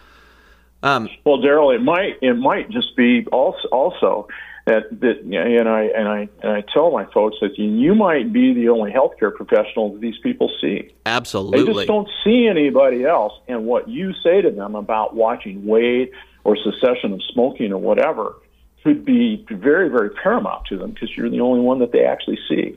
Um, 0.83 1.09
well, 1.25 1.37
Daryl, 1.37 1.73
it 1.73 1.81
might 1.81 2.17
it 2.21 2.35
might 2.35 2.69
just 2.69 2.95
be 2.97 3.25
also 3.31 3.67
also 3.69 4.27
that 4.65 4.99
that 4.99 5.19
and 5.21 5.69
I 5.69 5.81
and 5.83 6.07
I 6.07 6.29
and 6.41 6.51
I 6.51 6.63
tell 6.73 6.91
my 6.91 7.05
folks 7.13 7.37
that 7.41 7.57
you 7.57 7.93
might 7.93 8.33
be 8.33 8.53
the 8.53 8.69
only 8.69 8.91
healthcare 8.91 9.33
professional 9.33 9.93
that 9.93 10.01
these 10.01 10.17
people 10.23 10.51
see. 10.59 10.91
Absolutely, 11.05 11.63
they 11.63 11.73
just 11.73 11.87
don't 11.87 12.09
see 12.23 12.47
anybody 12.47 13.05
else. 13.05 13.33
And 13.47 13.65
what 13.65 13.87
you 13.87 14.13
say 14.23 14.41
to 14.41 14.49
them 14.49 14.75
about 14.75 15.15
watching 15.15 15.65
weight 15.65 16.11
or 16.43 16.57
cessation 16.57 17.13
of 17.13 17.21
smoking 17.31 17.71
or 17.71 17.77
whatever 17.77 18.37
could 18.83 19.05
be 19.05 19.45
very 19.51 19.89
very 19.89 20.09
paramount 20.09 20.65
to 20.67 20.77
them 20.77 20.91
because 20.91 21.15
you're 21.15 21.29
the 21.29 21.41
only 21.41 21.59
one 21.59 21.79
that 21.79 21.91
they 21.91 22.03
actually 22.03 22.39
see. 22.49 22.75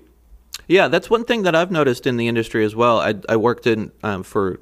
Yeah, 0.66 0.88
that's 0.88 1.08
one 1.08 1.24
thing 1.24 1.42
that 1.44 1.54
I've 1.54 1.70
noticed 1.70 2.06
in 2.06 2.18
the 2.18 2.28
industry 2.28 2.62
as 2.62 2.76
well. 2.76 3.00
I, 3.00 3.14
I 3.26 3.36
worked 3.36 3.66
in 3.66 3.90
um, 4.02 4.22
for 4.22 4.60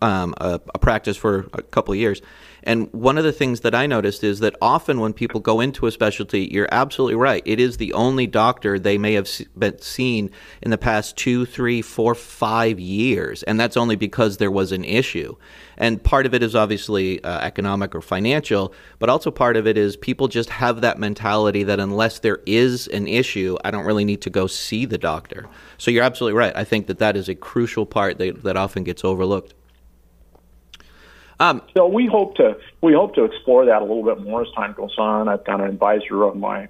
um, 0.00 0.34
a, 0.38 0.60
a, 0.74 0.78
practice 0.78 1.16
for 1.16 1.46
a 1.52 1.62
couple 1.62 1.92
of 1.92 1.98
years. 1.98 2.20
And 2.64 2.90
one 2.92 3.18
of 3.18 3.24
the 3.24 3.32
things 3.32 3.60
that 3.60 3.74
I 3.74 3.86
noticed 3.86 4.24
is 4.24 4.40
that 4.40 4.56
often 4.60 5.00
when 5.00 5.12
people 5.12 5.40
go 5.40 5.60
into 5.60 5.86
a 5.86 5.90
specialty, 5.90 6.48
you're 6.50 6.68
absolutely 6.72 7.14
right. 7.14 7.42
It 7.44 7.60
is 7.60 7.76
the 7.76 7.92
only 7.92 8.26
doctor 8.26 8.78
they 8.78 8.96
may 8.96 9.12
have 9.12 9.28
been 9.56 9.80
seen 9.80 10.30
in 10.62 10.70
the 10.70 10.78
past 10.78 11.16
two, 11.16 11.44
three, 11.44 11.82
four, 11.82 12.14
five 12.14 12.80
years. 12.80 13.42
And 13.42 13.60
that's 13.60 13.76
only 13.76 13.96
because 13.96 14.38
there 14.38 14.50
was 14.50 14.72
an 14.72 14.82
issue. 14.84 15.36
And 15.76 16.02
part 16.02 16.24
of 16.24 16.32
it 16.32 16.42
is 16.42 16.54
obviously 16.54 17.22
uh, 17.22 17.40
economic 17.40 17.94
or 17.94 18.00
financial, 18.00 18.72
but 18.98 19.10
also 19.10 19.30
part 19.30 19.56
of 19.56 19.66
it 19.66 19.76
is 19.76 19.96
people 19.96 20.28
just 20.28 20.48
have 20.48 20.80
that 20.80 20.98
mentality 20.98 21.64
that 21.64 21.80
unless 21.80 22.20
there 22.20 22.40
is 22.46 22.86
an 22.88 23.08
issue, 23.08 23.58
I 23.62 23.70
don't 23.70 23.84
really 23.84 24.04
need 24.06 24.22
to 24.22 24.30
go 24.30 24.46
see 24.46 24.86
the 24.86 24.98
doctor. 24.98 25.46
So 25.76 25.90
you're 25.90 26.04
absolutely 26.04 26.38
right. 26.38 26.56
I 26.56 26.64
think 26.64 26.86
that 26.86 26.98
that 26.98 27.16
is 27.16 27.28
a 27.28 27.34
crucial 27.34 27.84
part 27.84 28.16
that, 28.18 28.42
that 28.44 28.56
often 28.56 28.84
gets 28.84 29.04
overlooked. 29.04 29.54
Um, 31.40 31.62
so 31.76 31.86
we 31.86 32.06
hope 32.06 32.36
to 32.36 32.56
we 32.80 32.92
hope 32.92 33.14
to 33.16 33.24
explore 33.24 33.66
that 33.66 33.82
a 33.82 33.84
little 33.84 34.04
bit 34.04 34.20
more 34.22 34.42
as 34.42 34.48
time 34.54 34.72
goes 34.72 34.94
on. 34.98 35.28
I've 35.28 35.44
got 35.44 35.60
an 35.60 35.68
advisor 35.68 36.24
on 36.24 36.40
my 36.40 36.68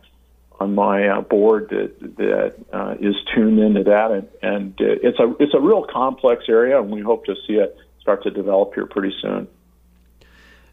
on 0.61 0.75
my 0.75 1.09
uh, 1.09 1.21
board 1.21 1.69
that 1.71 2.17
that 2.17 2.55
uh, 2.73 2.95
is 3.01 3.15
tuned 3.35 3.59
into 3.59 3.85
that, 3.85 4.11
and, 4.11 4.29
and 4.43 4.73
uh, 4.81 4.85
it's 5.03 5.19
a 5.19 5.35
it's 5.39 5.55
a 5.55 5.61
real 5.61 5.85
complex 5.85 6.45
area, 6.49 6.81
and 6.81 6.91
we 6.91 7.01
hope 7.01 7.25
to 7.27 7.35
see 7.47 7.55
it 7.55 7.77
start 8.01 8.23
to 8.23 8.31
develop 8.31 8.75
here 8.75 8.87
pretty 8.87 9.15
soon. 9.21 9.49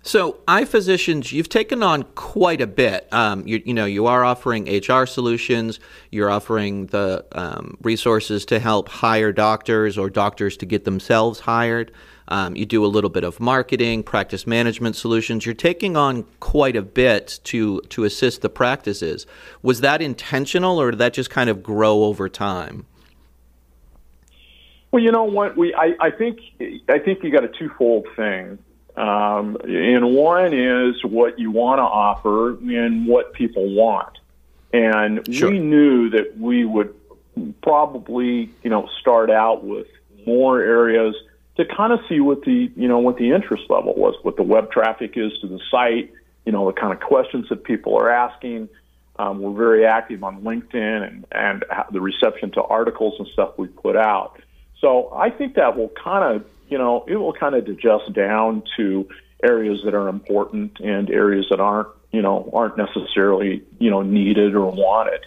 So, 0.03 0.39
eye 0.48 0.65
physicians, 0.65 1.31
you've 1.31 1.48
taken 1.48 1.83
on 1.83 2.03
quite 2.15 2.60
a 2.60 2.65
bit. 2.65 3.07
Um, 3.13 3.48
you, 3.48 3.62
you, 3.63 3.74
know, 3.75 3.86
you 3.86 4.07
are 4.07 4.24
offering 4.24 4.65
HR 4.67 5.05
solutions. 5.05 5.79
You're 6.10 6.31
offering 6.31 6.88
the 6.88 7.24
um, 7.33 7.77
resources 7.83 8.43
to 8.45 8.60
help 8.60 8.89
hire 8.89 9.31
doctors 9.31 10.00
or 10.00 10.10
doctors 10.10 10.57
to 10.57 10.65
get 10.65 10.86
themselves 10.86 11.41
hired. 11.41 11.91
Um, 12.31 12.55
you 12.55 12.65
do 12.65 12.85
a 12.85 12.88
little 12.88 13.09
bit 13.09 13.25
of 13.25 13.41
marketing, 13.41 14.03
practice 14.03 14.47
management 14.47 14.95
solutions. 14.95 15.45
You're 15.45 15.53
taking 15.53 15.97
on 15.97 16.23
quite 16.39 16.77
a 16.77 16.81
bit 16.81 17.41
to 17.43 17.81
to 17.89 18.05
assist 18.05 18.41
the 18.41 18.47
practices. 18.47 19.27
Was 19.61 19.81
that 19.81 20.01
intentional, 20.01 20.79
or 20.79 20.91
did 20.91 20.97
that 21.00 21.13
just 21.13 21.29
kind 21.29 21.50
of 21.50 21.61
grow 21.61 22.05
over 22.05 22.29
time? 22.29 22.85
Well, 24.91 25.03
you 25.03 25.11
know 25.11 25.25
what? 25.25 25.57
We 25.57 25.75
I, 25.75 25.93
I 26.00 26.09
think 26.09 26.39
I 26.88 27.00
think 27.00 27.21
you 27.21 27.31
got 27.31 27.43
a 27.43 27.50
twofold 27.50 28.07
thing. 28.15 28.57
Um, 28.95 29.57
and 29.65 30.15
one 30.15 30.53
is 30.53 31.03
what 31.03 31.38
you 31.38 31.51
want 31.51 31.79
to 31.79 31.83
offer 31.83 32.51
and 32.51 33.07
what 33.07 33.33
people 33.33 33.75
want. 33.75 34.19
And 34.71 35.19
sure. 35.33 35.51
we 35.51 35.59
knew 35.59 36.09
that 36.11 36.38
we 36.38 36.63
would 36.63 36.93
probably, 37.61 38.50
you 38.63 38.69
know, 38.69 38.88
start 39.01 39.29
out 39.29 39.65
with 39.65 39.88
more 40.25 40.61
areas 40.61 41.15
to 41.58 41.65
kind 41.65 41.91
of 41.91 42.00
see 42.08 42.20
what 42.20 42.43
the 42.43 42.72
you 42.75 42.88
know 42.88 43.00
what 43.00 43.17
the 43.17 43.31
interest 43.31 43.63
level 43.70 43.93
was, 43.96 44.15
what 44.24 44.38
the 44.38 44.43
web 44.43 44.72
traffic 44.72 45.13
is 45.15 45.31
to 45.41 45.48
the 45.48 45.60
site, 45.70 46.12
you 46.46 46.51
know 46.51 46.65
the 46.65 46.79
kind 46.79 46.93
of 46.93 47.00
questions 47.00 47.48
that 47.50 47.63
people 47.63 47.98
are 47.98 48.10
asking. 48.10 48.70
Um, 49.17 49.39
we're 49.39 49.53
very 49.53 49.86
active 49.86 50.24
on 50.24 50.41
LinkedIn 50.41 51.08
and 51.08 51.25
and 51.31 51.65
the 51.91 52.01
reception 52.01 52.51
to 52.51 52.63
articles 52.63 53.15
and 53.20 53.27
stuff 53.34 53.58
we 53.58 53.67
put 53.67 53.96
out. 53.96 54.41
So 54.79 55.13
I 55.13 55.29
think 55.29 55.55
that 55.55 55.77
will 55.77 55.91
kind 56.03 56.36
of 56.36 56.46
you 56.70 56.77
know 56.77 57.03
it 57.08 57.17
will 57.17 57.34
kind 57.34 57.55
of 57.55 57.67
adjust 57.67 58.13
down 58.13 58.63
to 58.77 59.08
areas 59.43 59.81
that 59.86 59.93
are 59.93 60.08
important 60.08 60.79
and 60.79 61.10
areas 61.10 61.48
that 61.50 61.60
aren't 61.60 61.89
you 62.12 62.22
know 62.22 62.50
aren't 62.53 62.77
necessarily 62.77 63.63
you 63.79 63.89
know 63.89 64.01
needed 64.01 64.55
or 64.55 64.72
wanted. 64.72 65.25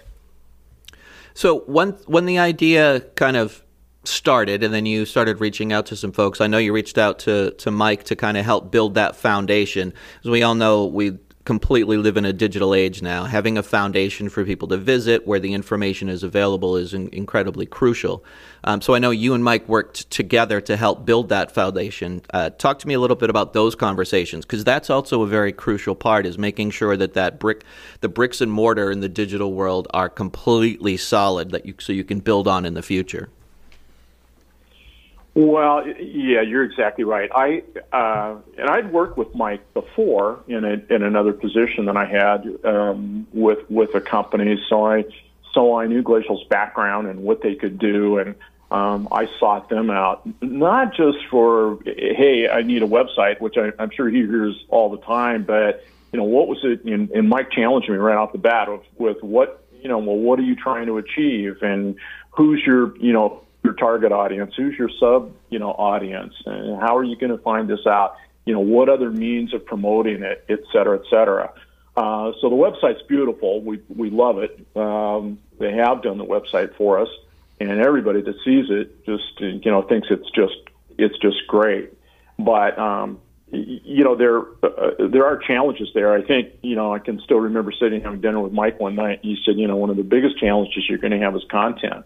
So 1.35 1.61
when 1.67 1.91
when 2.07 2.27
the 2.27 2.39
idea 2.39 3.01
kind 3.17 3.37
of 3.37 3.64
started 4.09 4.63
and 4.63 4.73
then 4.73 4.87
you 4.87 5.07
started 5.07 5.41
reaching 5.41 5.73
out 5.73 5.87
to 5.87 5.97
some 5.97 6.13
folks. 6.13 6.41
I 6.41 6.47
know 6.47 6.59
you 6.59 6.73
reached 6.73 6.99
out 6.99 7.19
to, 7.21 7.53
to 7.53 7.71
Mike 7.71 8.05
to 8.05 8.17
kind 8.17 8.37
of 8.37 8.45
help 8.45 8.71
build 8.71 8.95
that 8.95 9.17
foundation. 9.17 9.93
As 10.23 10.31
we 10.31 10.43
all 10.43 10.55
know, 10.55 10.87
we 10.87 11.19
completely 11.45 11.99
live 11.99 12.17
in 12.17 12.25
a 12.25 12.33
digital 12.33 12.75
age 12.75 13.03
now. 13.03 13.25
Having 13.25 13.59
a 13.59 13.63
foundation 13.63 14.29
for 14.29 14.45
people 14.45 14.69
to 14.69 14.77
visit 14.77 15.27
where 15.27 15.39
the 15.39 15.53
information 15.53 16.09
is 16.09 16.23
available 16.23 16.77
is 16.77 16.95
in, 16.95 17.09
incredibly 17.11 17.67
crucial. 17.67 18.25
Um, 18.65 18.81
so 18.81 18.95
I 18.95 18.99
know 18.99 19.11
you 19.11 19.35
and 19.35 19.45
Mike 19.45 19.69
worked 19.69 20.11
together 20.11 20.61
to 20.63 20.77
help 20.77 21.05
build 21.05 21.29
that 21.29 21.53
foundation. 21.53 22.23
Uh, 22.33 22.51
talk 22.51 22.79
to 22.79 22.89
me 22.89 22.95
a 22.95 23.01
little 23.01 23.17
bit 23.17 23.29
about 23.29 23.53
those 23.53 23.75
conversations 23.75 24.47
because 24.47 24.65
that's 24.65 24.89
also 24.89 25.23
a 25.23 25.27
very 25.27 25.53
crucial 25.53 25.95
part 25.95 26.25
is 26.25 26.39
making 26.39 26.71
sure 26.71 26.97
that 26.97 27.13
that 27.13 27.39
brick, 27.39 27.63
the 28.01 28.09
bricks 28.09 28.41
and 28.41 28.51
mortar 28.51 28.91
in 28.91 29.01
the 29.01 29.09
digital 29.09 29.53
world 29.53 29.87
are 29.93 30.09
completely 30.09 30.97
solid 30.97 31.51
that 31.51 31.67
you 31.67 31.75
so 31.79 31.93
you 31.93 32.05
can 32.05 32.21
build 32.21 32.49
on 32.49 32.65
in 32.65 32.73
the 32.73 32.83
future. 32.83 33.29
Well, 35.35 35.85
yeah, 35.87 36.43
you're 36.43 36.63
exactly 36.63 37.03
right. 37.03 37.29
I 37.35 37.65
uh, 37.93 38.37
and 38.57 38.71
I'd 38.71 38.93
worked 38.93 39.19
with 39.19 39.35
Mike 39.35 39.75
before 39.75 40.45
in 40.47 40.65
a, 40.65 40.95
in 40.95 41.03
another 41.03 41.33
position 41.33 41.87
that 41.87 41.97
I 41.97 42.05
had 42.05 42.47
um, 42.65 43.27
with 43.33 43.69
with 43.69 43.97
a 43.97 44.01
company, 44.01 44.63
so 44.69 44.87
I 44.87 45.05
so 45.53 45.77
I 45.77 45.87
knew 45.87 46.03
Glacial's 46.03 46.45
background 46.45 47.09
and 47.09 47.25
what 47.25 47.43
they 47.43 47.57
could 47.57 47.81
do, 47.81 48.19
and 48.19 48.37
um, 48.71 49.09
I 49.11 49.29
sought 49.41 49.69
them 49.69 49.91
out 49.91 50.23
not 50.41 50.95
just 50.95 51.19
for 51.31 51.81
hey, 51.85 52.49
I 52.49 52.63
need 52.63 52.85
a 52.85 52.89
website, 52.89 53.41
which 53.41 53.57
I, 53.57 53.73
I'm 53.81 53.91
sure 53.91 54.09
he 54.09 54.19
hears 54.19 54.65
all 54.69 54.89
the 54.89 55.03
time, 55.03 55.43
but 55.43 55.85
you 56.13 56.19
know 56.19 56.25
what 56.25 56.47
was 56.47 56.61
it? 56.63 56.85
And, 56.85 57.11
and 57.11 57.29
Mike 57.29 57.51
challenged 57.51 57.89
me 57.89 57.97
right 57.97 58.17
off 58.17 58.31
the 58.31 58.39
bat 58.39 58.71
with, 58.71 58.83
with 58.99 59.23
what 59.25 59.65
you 59.83 59.89
know, 59.89 59.99
well, 59.99 60.17
what 60.17 60.39
are 60.39 60.43
you 60.43 60.55
trying 60.55 60.87
to 60.87 60.99
achieve, 60.99 61.57
and 61.61 61.97
who's 62.31 62.63
your 62.65 62.97
you 62.99 63.13
know 63.13 63.41
your 63.65 63.73
target 63.73 64.13
audience? 64.13 64.53
Who's 64.57 64.77
your 64.79 64.91
sub, 65.01 65.35
you 65.49 65.59
know, 65.59 65.71
audience? 65.71 66.35
And 66.45 66.81
how 66.81 66.97
are 66.97 67.03
you 67.03 67.17
going 67.17 67.33
to 67.33 67.43
find 67.43 67.69
this 67.69 67.87
out? 67.87 68.17
You 68.45 68.53
know, 68.53 68.61
what 68.61 68.91
other 68.91 69.11
means 69.11 69.55
of 69.55 69.65
promoting 69.65 70.23
it, 70.23 70.45
et 70.51 70.61
cetera, 70.71 70.99
et 70.99 71.05
cetera. 71.09 71.51
Uh, 71.97 72.33
so 72.41 72.51
the 72.51 72.57
website's 72.57 73.03
beautiful. 73.09 73.63
We 73.63 73.81
we 73.89 74.11
love 74.11 74.39
it. 74.39 74.67
Um, 74.77 75.39
they 75.59 75.73
have 75.73 76.03
done 76.03 76.19
the 76.19 76.25
website 76.25 76.77
for 76.77 76.99
us, 76.99 77.09
and 77.59 77.71
everybody 77.71 78.21
that 78.21 78.35
sees 78.45 78.67
it 78.69 79.05
just 79.07 79.41
you 79.41 79.71
know 79.71 79.83
thinks 79.83 80.09
it's 80.11 80.29
just 80.33 80.57
it's 80.99 81.17
just 81.19 81.47
great. 81.47 81.93
But 82.39 82.79
um, 82.79 83.21
you 83.51 84.05
know 84.05 84.17
there 84.17 84.41
uh, 84.63 85.09
there 85.09 85.25
are 85.25 85.39
challenges 85.39 85.89
there. 85.95 86.13
I 86.13 86.23
think 86.23 86.51
you 86.63 86.75
know 86.75 86.93
I 86.93 86.99
can 86.99 87.21
still 87.21 87.39
remember 87.39 87.73
sitting 87.73 88.03
having 88.03 88.21
dinner 88.21 88.41
with 88.41 88.53
Mike 88.53 88.79
one 88.81 88.97
night. 88.97 89.21
He 89.23 89.39
said 89.47 89.57
you 89.57 89.69
know 89.69 89.77
one 89.77 89.89
of 89.89 89.97
the 89.97 90.03
biggest 90.03 90.39
challenges 90.39 90.85
you're 90.89 90.99
going 90.99 91.13
to 91.13 91.21
have 91.21 91.35
is 91.37 91.45
content 91.49 92.05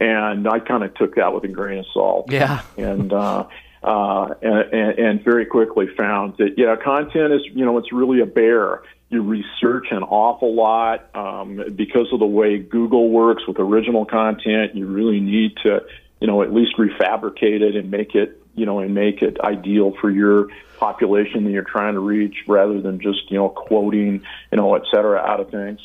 and 0.00 0.46
I 0.48 0.58
kind 0.60 0.84
of 0.84 0.94
took 0.94 1.14
that 1.16 1.34
with 1.34 1.44
a 1.44 1.48
grain 1.48 1.78
of 1.78 1.86
salt. 1.92 2.30
Yeah. 2.30 2.62
And 2.76 3.12
uh, 3.12 3.46
uh, 3.82 4.34
and, 4.42 4.98
and 4.98 5.24
very 5.24 5.46
quickly 5.46 5.86
found 5.96 6.36
that 6.38 6.54
yeah, 6.56 6.76
content 6.76 7.32
is 7.32 7.42
you 7.52 7.64
know 7.64 7.78
it's 7.78 7.92
really 7.92 8.20
a 8.20 8.26
bear. 8.26 8.82
You 9.08 9.22
research 9.22 9.86
an 9.92 10.02
awful 10.02 10.54
lot 10.54 11.14
um, 11.14 11.62
because 11.76 12.12
of 12.12 12.18
the 12.18 12.26
way 12.26 12.58
Google 12.58 13.10
works 13.10 13.46
with 13.46 13.60
original 13.60 14.04
content. 14.04 14.74
You 14.74 14.86
really 14.86 15.20
need 15.20 15.56
to 15.62 15.82
you 16.20 16.26
know 16.26 16.42
at 16.42 16.52
least 16.52 16.76
refabricate 16.76 17.60
it 17.60 17.76
and 17.76 17.90
make 17.90 18.14
it 18.14 18.42
you 18.54 18.66
know 18.66 18.80
and 18.80 18.94
make 18.94 19.22
it 19.22 19.38
ideal 19.40 19.94
for 20.00 20.10
your 20.10 20.48
population 20.78 21.44
that 21.44 21.50
you're 21.52 21.62
trying 21.62 21.94
to 21.94 22.00
reach, 22.00 22.34
rather 22.48 22.80
than 22.80 23.00
just 23.00 23.30
you 23.30 23.38
know 23.38 23.48
quoting 23.48 24.22
you 24.50 24.56
know 24.56 24.74
et 24.74 24.82
cetera 24.92 25.18
out 25.20 25.40
of 25.40 25.50
things. 25.50 25.78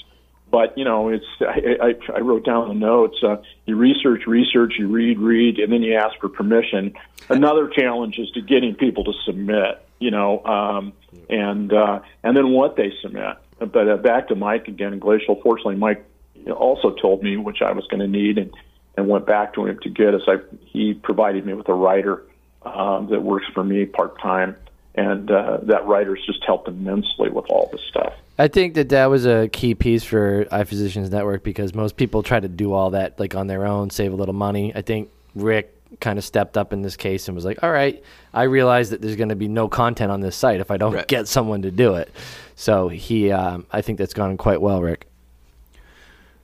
But 0.52 0.78
you 0.78 0.84
know, 0.84 1.10
it's 1.10 1.26
I, 1.40 1.78
I, 1.82 2.18
I 2.18 2.20
wrote 2.20 2.46
down 2.46 2.68
the 2.68 2.74
notes. 2.74 3.18
Uh, 3.24 3.38
you 3.66 3.76
research, 3.76 4.28
research, 4.28 4.74
you 4.78 4.88
read, 4.88 5.18
read, 5.18 5.58
and 5.60 5.72
then 5.72 5.82
you 5.82 5.96
ask 5.96 6.20
for 6.20 6.30
permission. 6.30 6.94
Another 7.30 7.70
challenge 7.70 8.20
is 8.20 8.30
to 8.32 8.42
getting 8.42 8.76
people 8.76 9.06
to 9.06 9.14
submit. 9.26 9.86
You 10.00 10.12
know, 10.12 10.44
um, 10.44 10.94
and 11.30 11.72
uh, 11.72 12.02
and 12.24 12.36
then 12.36 12.50
what 12.52 12.76
they 12.76 12.92
submit. 13.02 13.38
But 13.60 13.90
uh, 13.90 13.98
back 13.98 14.28
to 14.28 14.36
Mike 14.36 14.68
again, 14.68 15.00
Glacial. 15.00 15.40
Fortunately, 15.42 15.76
Mike 15.76 16.04
also 16.50 16.92
told 16.92 17.24
me 17.24 17.38
which 17.38 17.62
I 17.62 17.72
was 17.72 17.86
going 17.88 18.02
to 18.02 18.08
need, 18.08 18.38
and 18.38 18.52
and 18.98 19.08
went 19.08 19.26
back 19.26 19.54
to 19.54 19.66
him 19.66 19.80
to 19.84 19.90
get 19.90 20.14
us. 20.14 20.22
I 20.28 20.38
he 20.66 20.94
provided 20.94 21.46
me 21.46 21.54
with 21.54 21.70
a 21.70 21.74
writer 21.74 22.24
um, 22.64 23.08
that 23.10 23.22
works 23.24 23.46
for 23.54 23.64
me 23.64 23.86
part 23.86 24.20
time, 24.20 24.56
and 24.96 25.30
uh, 25.32 25.60
that 25.64 25.86
writer's 25.86 26.24
just 26.26 26.44
helped 26.46 26.68
immensely 26.68 27.30
with 27.30 27.46
all 27.50 27.70
this 27.72 27.82
stuff. 27.88 28.14
I 28.42 28.48
think 28.48 28.74
that 28.74 28.90
that 28.90 29.06
was 29.06 29.28
a 29.28 29.50
key 29.50 29.76
piece 29.76 30.04
for 30.04 30.46
iPhysicians 30.46 31.12
Network 31.12 31.44
because 31.44 31.76
most 31.76 31.96
people 31.96 32.24
try 32.24 32.40
to 32.40 32.48
do 32.48 32.74
all 32.74 32.90
that 32.90 33.20
like 33.20 33.36
on 33.36 33.46
their 33.46 33.68
own, 33.68 33.92
save 33.92 34.14
a 34.14 34.16
little 34.16 34.34
money. 34.34 34.74
I 34.74 34.82
think 34.82 35.12
Rick 35.36 35.78
kind 36.00 36.18
of 36.18 36.26
stepped 36.26 36.58
up 36.58 36.74
in 36.74 36.82
this 36.82 36.98
case 36.98 37.28
and 37.28 37.36
was 37.36 37.46
like, 37.46 37.62
"All 37.62 37.70
right, 37.70 38.04
I 38.34 38.44
realize 38.44 38.90
that 38.90 39.00
there's 39.00 39.16
going 39.16 39.30
to 39.30 39.36
be 39.36 39.48
no 39.48 39.68
content 39.68 40.12
on 40.12 40.22
this 40.22 40.36
site 40.36 40.60
if 40.60 40.72
I 40.72 40.78
don't 40.78 40.94
right. 40.94 41.08
get 41.08 41.28
someone 41.28 41.62
to 41.62 41.70
do 41.70 41.94
it." 41.94 42.12
So 42.56 42.88
he, 42.88 43.32
um, 43.32 43.68
I 43.72 43.84
think 43.84 44.00
that's 44.00 44.16
gone 44.16 44.38
quite 44.38 44.60
well, 44.60 44.82
Rick. 44.82 45.06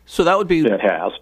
So 0.06 0.24
that 0.24 0.38
would 0.38 0.48
be 0.48 0.60
it 0.60 0.80
has. 0.80 1.14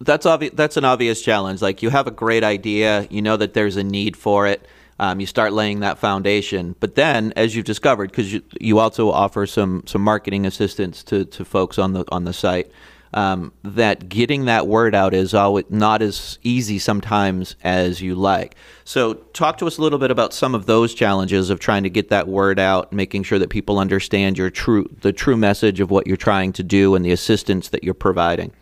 That's 0.00 0.26
obvious. 0.26 0.54
That's 0.54 0.76
an 0.76 0.84
obvious 0.84 1.22
challenge. 1.22 1.60
Like 1.60 1.82
you 1.82 1.90
have 1.90 2.06
a 2.06 2.12
great 2.12 2.44
idea, 2.44 3.08
you 3.10 3.20
know 3.20 3.36
that 3.36 3.54
there's 3.54 3.76
a 3.76 3.82
need 3.82 4.16
for 4.16 4.46
it. 4.46 4.64
Um, 4.98 5.20
you 5.20 5.26
start 5.26 5.52
laying 5.52 5.80
that 5.80 5.98
foundation, 5.98 6.76
but 6.78 6.94
then, 6.94 7.32
as 7.34 7.56
you've 7.56 7.64
discovered, 7.64 8.10
because 8.10 8.32
you, 8.32 8.42
you 8.60 8.78
also 8.78 9.10
offer 9.10 9.46
some 9.46 9.82
some 9.86 10.02
marketing 10.02 10.46
assistance 10.46 11.02
to, 11.04 11.24
to 11.24 11.44
folks 11.44 11.78
on 11.78 11.92
the 11.92 12.04
on 12.12 12.24
the 12.24 12.32
site, 12.32 12.70
um, 13.14 13.52
that 13.62 14.08
getting 14.08 14.44
that 14.44 14.66
word 14.66 14.94
out 14.94 15.14
is 15.14 15.34
always 15.34 15.64
not 15.70 16.02
as 16.02 16.38
easy 16.42 16.78
sometimes 16.78 17.54
as 17.62 18.02
you 18.02 18.14
like. 18.14 18.56
So, 18.84 19.14
talk 19.14 19.58
to 19.58 19.66
us 19.66 19.78
a 19.78 19.82
little 19.82 19.98
bit 20.00 20.10
about 20.10 20.34
some 20.34 20.54
of 20.54 20.66
those 20.66 20.94
challenges 20.94 21.48
of 21.48 21.60
trying 21.60 21.84
to 21.84 21.90
get 21.90 22.08
that 22.10 22.28
word 22.28 22.58
out, 22.58 22.92
making 22.92 23.22
sure 23.22 23.38
that 23.38 23.50
people 23.50 23.78
understand 23.78 24.36
your 24.36 24.50
true 24.50 24.88
the 25.00 25.12
true 25.12 25.36
message 25.36 25.80
of 25.80 25.90
what 25.90 26.06
you're 26.06 26.16
trying 26.16 26.52
to 26.54 26.62
do 26.62 26.94
and 26.94 27.04
the 27.04 27.12
assistance 27.12 27.68
that 27.68 27.84
you're 27.84 27.94
providing. 27.94 28.52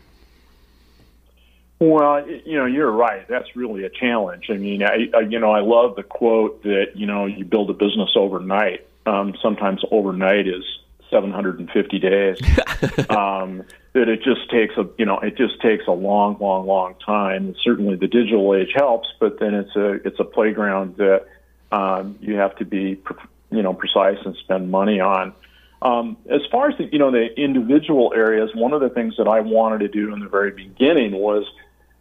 Well, 1.83 2.25
you 2.29 2.57
know, 2.57 2.67
you're 2.67 2.93
right. 2.93 3.27
That's 3.27 3.57
really 3.57 3.83
a 3.83 3.91
challenge. 3.91 4.51
I 4.51 4.55
mean, 4.55 4.85
I, 4.85 5.09
I 5.17 5.21
you 5.23 5.41
know, 5.41 5.51
I 5.51 5.63
love 5.63 5.97
the 5.97 6.05
quote 6.05 6.63
that 6.63 6.93
you 6.95 7.07
know 7.07 7.27
you 7.27 7.45
build 7.45 7.71
a 7.71 7.73
business 7.73 8.11
overnight. 8.15 8.87
Um, 9.05 9.35
sometimes 9.43 9.83
overnight 9.91 10.47
is 10.47 10.63
750 11.11 11.99
days. 11.99 12.37
um, 13.11 13.65
that 13.95 14.09
it 14.09 14.23
just 14.23 14.49
takes 14.49 14.77
a 14.77 14.89
you 14.97 15.05
know 15.05 15.19
it 15.19 15.37
just 15.37 15.61
takes 15.61 15.89
a 15.89 15.91
long, 15.91 16.37
long, 16.41 16.69
long 16.69 16.95
time. 17.05 17.49
And 17.49 17.57
certainly, 17.65 17.97
the 17.97 18.07
digital 18.07 18.55
age 18.55 18.71
helps, 18.77 19.09
but 19.19 19.41
then 19.41 19.53
it's 19.55 19.75
a 19.75 19.95
it's 20.07 20.21
a 20.21 20.25
playground 20.25 20.99
that 20.99 21.27
um, 21.73 22.17
you 22.21 22.37
have 22.37 22.55
to 22.59 22.65
be 22.65 23.03
you 23.51 23.63
know 23.63 23.75
precise 23.75 24.19
and 24.25 24.37
spend 24.37 24.71
money 24.71 25.01
on. 25.01 25.35
Um, 25.83 26.17
as 26.31 26.43
far 26.53 26.71
as 26.71 26.79
the, 26.79 26.85
you 26.93 27.01
know 27.01 27.11
the 27.11 27.27
individual 27.37 28.13
areas, 28.15 28.51
one 28.55 28.73
of 28.73 28.81
the 28.81 28.89
things 28.89 29.17
that 29.19 29.27
I 29.27 29.41
wanted 29.41 29.81
to 29.81 29.89
do 29.89 30.15
in 30.15 30.21
the 30.21 30.29
very 30.29 30.53
beginning 30.53 31.11
was 31.11 31.45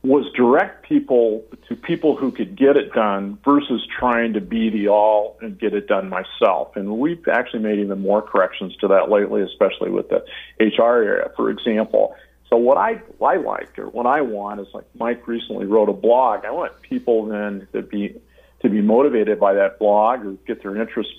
was 0.04 0.26
direct 0.36 0.88
people 0.88 1.44
to 1.68 1.76
people 1.76 2.16
who 2.16 2.32
could 2.32 2.58
get 2.58 2.76
it 2.76 2.92
done 2.92 3.38
versus 3.46 3.86
trying 4.00 4.34
to 4.34 4.42
be 4.42 4.70
the 4.70 4.88
all 4.88 5.38
and 5.42 5.60
get 5.60 5.74
it 5.74 5.88
done 5.88 6.10
myself. 6.10 6.76
And 6.76 6.98
we've 6.98 7.28
actually 7.28 7.60
made 7.60 7.80
even 7.80 8.02
more 8.02 8.22
corrections 8.22 8.76
to 8.78 8.88
that 8.88 9.12
lately, 9.12 9.44
especially 9.44 9.92
with 9.92 10.10
the 10.10 10.24
HR 10.60 11.04
area, 11.04 11.32
for 11.36 11.52
example. 11.52 12.16
So 12.50 12.58
what 12.58 12.78
I, 12.78 13.02
I 13.24 13.38
like 13.38 13.78
or 13.78 13.90
what 13.90 14.08
I 14.08 14.22
want 14.22 14.60
is 14.60 14.68
like 14.74 14.86
Mike 14.96 15.28
recently 15.28 15.66
wrote 15.68 15.88
a 15.88 15.94
blog. 15.94 16.46
I 16.46 16.52
want 16.52 16.82
people 16.82 17.26
then 17.26 17.68
to 17.74 17.84
be 17.84 18.20
to 18.62 18.70
be 18.70 18.82
motivated 18.82 19.40
by 19.40 19.54
that 19.54 19.80
blog 19.80 20.26
or 20.26 20.32
get 20.46 20.62
their 20.62 20.80
interest, 20.80 21.14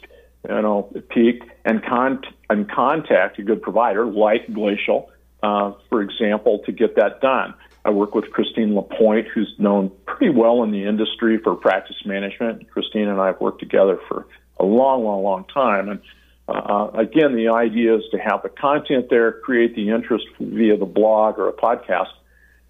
you 0.49 0.63
know, 0.63 0.93
peaked 1.09 1.45
and 1.65 1.85
con 1.85 2.21
and 2.51 2.71
contact 2.71 3.39
a 3.39 3.43
good 3.43 3.63
provider 3.63 4.05
like 4.07 4.53
Glacial, 4.53 5.11
uh, 5.43 5.73
for 5.89 6.03
example, 6.03 6.61
to 6.67 6.73
get 6.73 6.97
that 6.97 7.21
done. 7.21 7.55
I 7.85 7.91
work 7.91 8.15
with 8.15 8.31
Christine 8.31 8.75
Lapointe, 8.75 9.27
who's 9.35 9.53
known 9.59 9.91
pretty 10.07 10.31
well 10.31 10.63
in 10.63 10.71
the 10.71 10.85
industry 10.85 11.39
for 11.39 11.55
practice 11.57 11.97
management. 12.05 12.71
Christine 12.71 13.09
and 13.09 13.21
I 13.21 13.29
have 13.29 13.41
worked 13.41 13.61
together 13.61 13.99
for 14.09 14.27
a 14.61 14.65
long, 14.65 15.05
long, 15.05 15.23
long 15.23 15.45
time. 15.53 15.89
And 15.89 16.01
uh, 16.49 16.91
again, 16.95 17.35
the 17.35 17.49
idea 17.49 17.97
is 17.97 18.03
to 18.13 18.19
have 18.19 18.43
the 18.43 18.49
content 18.49 19.07
there, 19.11 19.33
create 19.33 19.75
the 19.75 19.91
interest 19.91 20.27
via 20.39 20.77
the 20.77 20.87
blog 20.87 21.39
or 21.39 21.49
a 21.49 21.53
podcast, 21.53 22.13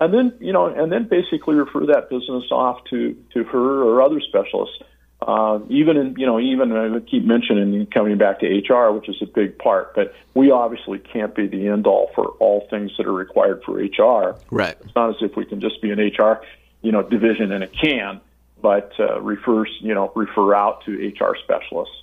and 0.01 0.13
then 0.13 0.33
you 0.41 0.53
know, 0.53 0.67
and 0.67 0.91
then 0.91 1.09
basically 1.09 1.55
refer 1.55 1.87
that 1.87 2.11
business 2.11 2.45
off 2.51 2.83
to 2.91 3.17
to 3.35 3.45
her 3.45 3.83
or 3.83 4.03
other 4.03 4.21
specialists 4.21 4.79
uh, 5.27 5.61
even 5.69 5.97
in, 5.97 6.15
you 6.19 6.27
know, 6.27 6.41
even 6.41 6.73
I 6.73 6.99
keep 7.01 7.25
mentioning 7.25 7.87
coming 7.87 8.19
back 8.19 8.41
to 8.41 8.47
HR, 8.47 8.93
which 8.93 9.09
is 9.09 9.17
a 9.23 9.27
big 9.27 9.59
part, 9.59 9.95
but 9.95 10.15
we 10.35 10.51
obviously 10.51 10.99
can't 10.99 11.35
be 11.35 11.47
the 11.47 11.69
end 11.69 11.87
all 11.87 12.11
for 12.15 12.29
all 12.41 12.67
things 12.71 12.93
that 12.97 13.07
are 13.07 13.13
required 13.13 13.63
for 13.65 13.75
HR. 13.75 14.37
Right. 14.51 14.77
It's 14.83 14.95
not 14.95 15.11
as 15.11 15.17
if 15.21 15.37
we 15.37 15.45
can 15.45 15.61
just 15.61 15.81
be 15.81 15.91
an 15.91 15.99
HR, 15.99 16.43
you 16.83 16.93
know, 16.93 17.03
division 17.03 17.53
and 17.53 17.63
it 17.63 17.73
can, 17.73 18.21
but 18.61 18.93
uh, 18.99 19.21
refers, 19.21 19.71
you 19.81 19.95
know, 19.95 20.13
refer 20.15 20.55
out 20.55 20.85
to 20.85 20.93
HR 20.93 21.37
specialists. 21.43 21.95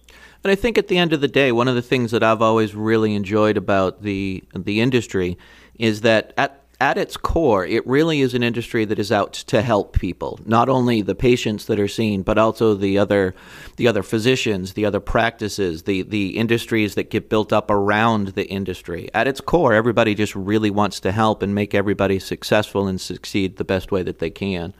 And 0.43 0.51
I 0.51 0.55
think 0.55 0.77
at 0.77 0.87
the 0.87 0.97
end 0.97 1.11
of 1.11 1.21
the 1.21 1.27
day, 1.27 1.51
one 1.51 1.67
of 1.67 1.75
the 1.75 1.81
things 1.81 2.11
that 2.11 2.23
I've 2.23 2.41
always 2.41 2.73
really 2.73 3.13
enjoyed 3.13 3.57
about 3.57 4.03
the 4.03 4.43
the 4.55 4.79
industry 4.79 5.37
is 5.77 6.01
that 6.01 6.33
at 6.37 6.63
at 6.81 6.97
its 6.97 7.17
core, 7.17 7.65
it 7.65 7.85
really 7.85 8.21
is 8.21 8.33
an 8.33 8.41
industry 8.41 8.85
that 8.85 8.99
is 8.99 9.11
out 9.11 9.33
to 9.33 9.61
help 9.61 9.93
people, 9.93 10.39
not 10.45 10.69
only 10.69 11.01
the 11.01 11.15
patients 11.15 11.65
that 11.65 11.77
are 11.79 11.89
seen, 11.89 12.23
but 12.23 12.37
also 12.37 12.73
the 12.73 12.97
other, 12.97 13.35
the 13.75 13.87
other 13.87 14.01
physicians, 14.01 14.73
the 14.73 14.85
other 14.85 15.01
practices, 15.01 15.83
the 15.83 16.03
the 16.03 16.37
industries 16.37 16.95
that 16.95 17.09
get 17.09 17.29
built 17.29 17.51
up 17.51 17.69
around 17.69 18.29
the 18.29 18.47
industry. 18.47 19.09
At 19.13 19.27
its 19.27 19.41
core, 19.41 19.73
everybody 19.73 20.15
just 20.15 20.35
really 20.35 20.69
wants 20.69 21.01
to 21.01 21.11
help 21.11 21.43
and 21.43 21.53
make 21.53 21.75
everybody 21.75 22.17
successful 22.17 22.87
and 22.87 22.99
succeed 22.99 23.57
the 23.57 23.65
best 23.65 23.91
way 23.91 24.01
that 24.03 24.19
they 24.19 24.29
can. 24.29 24.73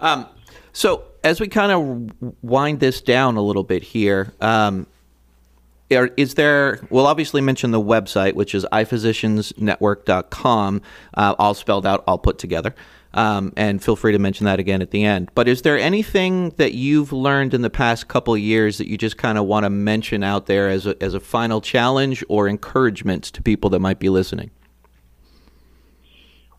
Um, 0.00 0.26
so 0.72 1.04
as 1.22 1.40
we 1.40 1.46
kind 1.46 1.70
of 1.70 2.34
wind 2.42 2.80
this 2.80 3.00
down 3.00 3.36
a 3.36 3.42
little 3.42 3.62
bit 3.62 3.84
here, 3.84 4.32
um, 4.40 4.88
are, 5.96 6.10
is 6.16 6.34
there 6.34 6.80
we'll 6.90 7.06
obviously 7.06 7.40
mention 7.40 7.70
the 7.70 7.80
website 7.80 8.34
which 8.34 8.54
is 8.54 8.66
iphysiciansnetwork.com 8.72 10.82
uh, 11.14 11.34
all 11.38 11.54
spelled 11.54 11.86
out 11.86 12.04
all 12.06 12.18
put 12.18 12.38
together. 12.38 12.74
Um, 13.14 13.52
and 13.56 13.82
feel 13.82 13.94
free 13.94 14.10
to 14.10 14.18
mention 14.18 14.44
that 14.46 14.58
again 14.58 14.82
at 14.82 14.90
the 14.90 15.04
end. 15.04 15.30
But 15.36 15.46
is 15.46 15.62
there 15.62 15.78
anything 15.78 16.50
that 16.56 16.74
you've 16.74 17.12
learned 17.12 17.54
in 17.54 17.62
the 17.62 17.70
past 17.70 18.08
couple 18.08 18.36
years 18.36 18.78
that 18.78 18.88
you 18.88 18.98
just 18.98 19.16
kind 19.16 19.38
of 19.38 19.46
want 19.46 19.62
to 19.62 19.70
mention 19.70 20.24
out 20.24 20.46
there 20.46 20.68
as 20.68 20.84
a, 20.84 21.00
as 21.00 21.14
a 21.14 21.20
final 21.20 21.60
challenge 21.60 22.24
or 22.28 22.48
encouragement 22.48 23.22
to 23.24 23.40
people 23.40 23.70
that 23.70 23.78
might 23.78 24.00
be 24.00 24.08
listening? 24.08 24.50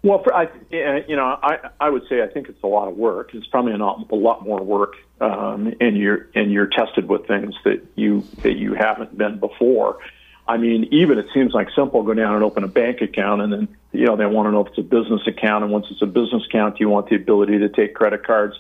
Well, 0.02 0.24
for, 0.24 0.34
I, 0.34 0.48
you 0.70 1.16
know, 1.16 1.38
I, 1.42 1.72
I 1.82 1.90
would 1.90 2.04
say 2.08 2.22
I 2.22 2.28
think 2.28 2.48
it's 2.48 2.64
a 2.64 2.68
lot 2.68 2.88
of 2.88 2.96
work. 2.96 3.32
It's 3.34 3.48
probably 3.48 3.74
a 3.74 3.78
lot 3.78 4.46
more 4.46 4.62
work, 4.62 4.94
um, 5.22 5.74
and 5.80 5.98
you're 5.98 6.28
and 6.36 6.52
you're 6.52 6.68
tested 6.68 7.08
with 7.08 7.28
things 7.28 7.56
that 7.64 7.86
you 7.96 8.24
that 8.44 8.58
you 8.58 8.74
haven't 8.74 9.18
been 9.18 9.40
before. 9.40 10.00
I 10.48 10.58
mean, 10.58 10.88
even 10.92 11.18
it 11.18 11.26
seems 11.34 11.54
like 11.54 11.70
simple. 11.76 12.04
Go 12.04 12.14
down 12.14 12.36
and 12.36 12.44
open 12.44 12.64
a 12.64 12.68
bank 12.68 13.02
account, 13.02 13.42
and 13.42 13.52
then 13.52 13.68
you 13.92 14.06
know 14.06 14.16
they 14.16 14.26
want 14.26 14.48
to 14.48 14.52
know 14.52 14.62
if 14.62 14.68
it's 14.68 14.78
a 14.78 14.84
business 14.84 15.22
account, 15.28 15.64
and 15.64 15.74
once 15.74 15.88
it's 15.90 16.02
a 16.02 16.08
business 16.08 16.44
account, 16.48 16.80
you 16.80 16.90
want 16.90 17.10
the 17.10 17.16
ability 17.16 17.60
to 17.60 17.70
take 17.70 17.96
credit 17.96 18.26
cards. 18.26 18.56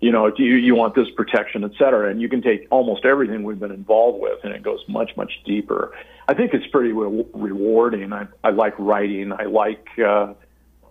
You 0.00 0.12
know, 0.12 0.32
you 0.36 0.54
you 0.56 0.74
want 0.74 0.94
this 0.94 1.08
protection, 1.16 1.64
et 1.64 1.72
cetera, 1.78 2.10
and 2.10 2.20
you 2.20 2.28
can 2.28 2.42
take 2.42 2.66
almost 2.70 3.04
everything 3.04 3.42
we've 3.42 3.60
been 3.60 3.70
involved 3.70 4.20
with, 4.20 4.40
and 4.44 4.52
it 4.52 4.62
goes 4.62 4.80
much 4.88 5.16
much 5.16 5.32
deeper. 5.44 5.92
I 6.28 6.34
think 6.34 6.54
it's 6.54 6.66
pretty 6.66 6.92
re- 6.92 7.24
rewarding. 7.32 8.12
I 8.12 8.26
I 8.42 8.50
like 8.50 8.78
writing. 8.78 9.32
I 9.32 9.44
like. 9.44 9.86
Uh, 9.98 10.34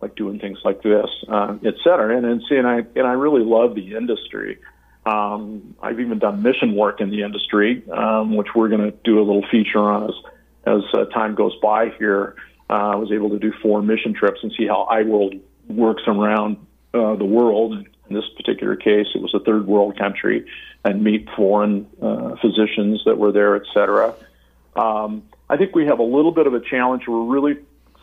like 0.01 0.15
doing 0.15 0.39
things 0.39 0.57
like 0.63 0.81
this, 0.81 1.09
uh, 1.27 1.57
et 1.65 1.73
cetera. 1.83 2.15
And, 2.15 2.25
and 2.25 2.41
see, 2.47 2.55
and 2.55 2.65
I 2.65 2.85
and 2.95 3.05
I 3.05 3.11
really 3.11 3.43
love 3.43 3.75
the 3.75 3.95
industry. 3.95 4.57
Um, 5.09 5.75
I've 5.81 5.99
even 5.99 6.19
done 6.19 6.35
mission 6.49 6.75
work 6.75 7.01
in 7.03 7.09
the 7.09 7.21
industry, 7.27 7.71
um, 8.03 8.35
which 8.39 8.49
we're 8.55 8.71
going 8.73 8.85
to 8.91 8.95
do 9.03 9.13
a 9.23 9.25
little 9.29 9.45
feature 9.49 9.79
on 9.79 9.99
as 10.09 10.15
as 10.65 10.83
uh, 10.93 11.05
time 11.19 11.33
goes 11.41 11.55
by 11.69 11.81
here. 11.97 12.35
Uh, 12.69 12.89
I 12.93 12.95
was 13.03 13.11
able 13.11 13.29
to 13.35 13.39
do 13.39 13.51
four 13.63 13.81
mission 13.81 14.13
trips 14.13 14.39
and 14.43 14.51
see 14.57 14.67
how 14.67 14.87
iWorld 14.91 15.33
works 15.67 16.03
around 16.05 16.57
uh, 16.93 17.15
the 17.15 17.25
world. 17.25 17.69
In 18.09 18.15
this 18.15 18.29
particular 18.37 18.75
case, 18.75 19.07
it 19.15 19.21
was 19.21 19.33
a 19.33 19.39
third 19.47 19.67
world 19.67 19.97
country, 19.97 20.37
and 20.83 21.03
meet 21.03 21.27
foreign 21.35 21.87
uh, 22.01 22.35
physicians 22.43 22.95
that 23.05 23.17
were 23.17 23.31
there, 23.31 23.55
et 23.55 23.67
cetera. 23.73 24.07
Um, 24.75 25.23
I 25.49 25.57
think 25.57 25.75
we 25.75 25.85
have 25.85 25.99
a 25.99 26.09
little 26.17 26.31
bit 26.39 26.45
of 26.45 26.53
a 26.53 26.59
challenge. 26.59 27.03
We're 27.07 27.31
really 27.37 27.55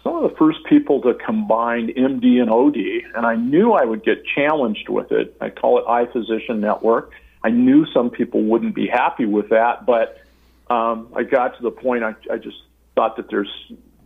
some 0.06 0.22
of 0.22 0.30
the 0.30 0.36
first 0.36 0.58
people 0.68 1.00
to 1.02 1.14
combine 1.14 1.88
MD 1.88 2.40
and 2.40 2.48
OD, 2.48 2.76
and 3.16 3.26
I 3.26 3.34
knew 3.34 3.72
I 3.72 3.84
would 3.84 4.04
get 4.04 4.24
challenged 4.24 4.88
with 4.88 5.10
it. 5.10 5.36
I 5.40 5.50
call 5.50 5.78
it 5.78 5.84
iPhysician 5.86 6.60
Network. 6.60 7.10
I 7.42 7.50
knew 7.50 7.86
some 7.86 8.10
people 8.10 8.42
wouldn't 8.42 8.74
be 8.74 8.86
happy 8.86 9.24
with 9.24 9.48
that, 9.48 9.84
but 9.84 10.22
um, 10.70 11.08
I 11.16 11.24
got 11.24 11.56
to 11.56 11.62
the 11.62 11.72
point 11.72 12.04
I, 12.04 12.14
I 12.30 12.38
just 12.38 12.58
thought 12.94 13.16
that 13.16 13.28
there's 13.30 13.50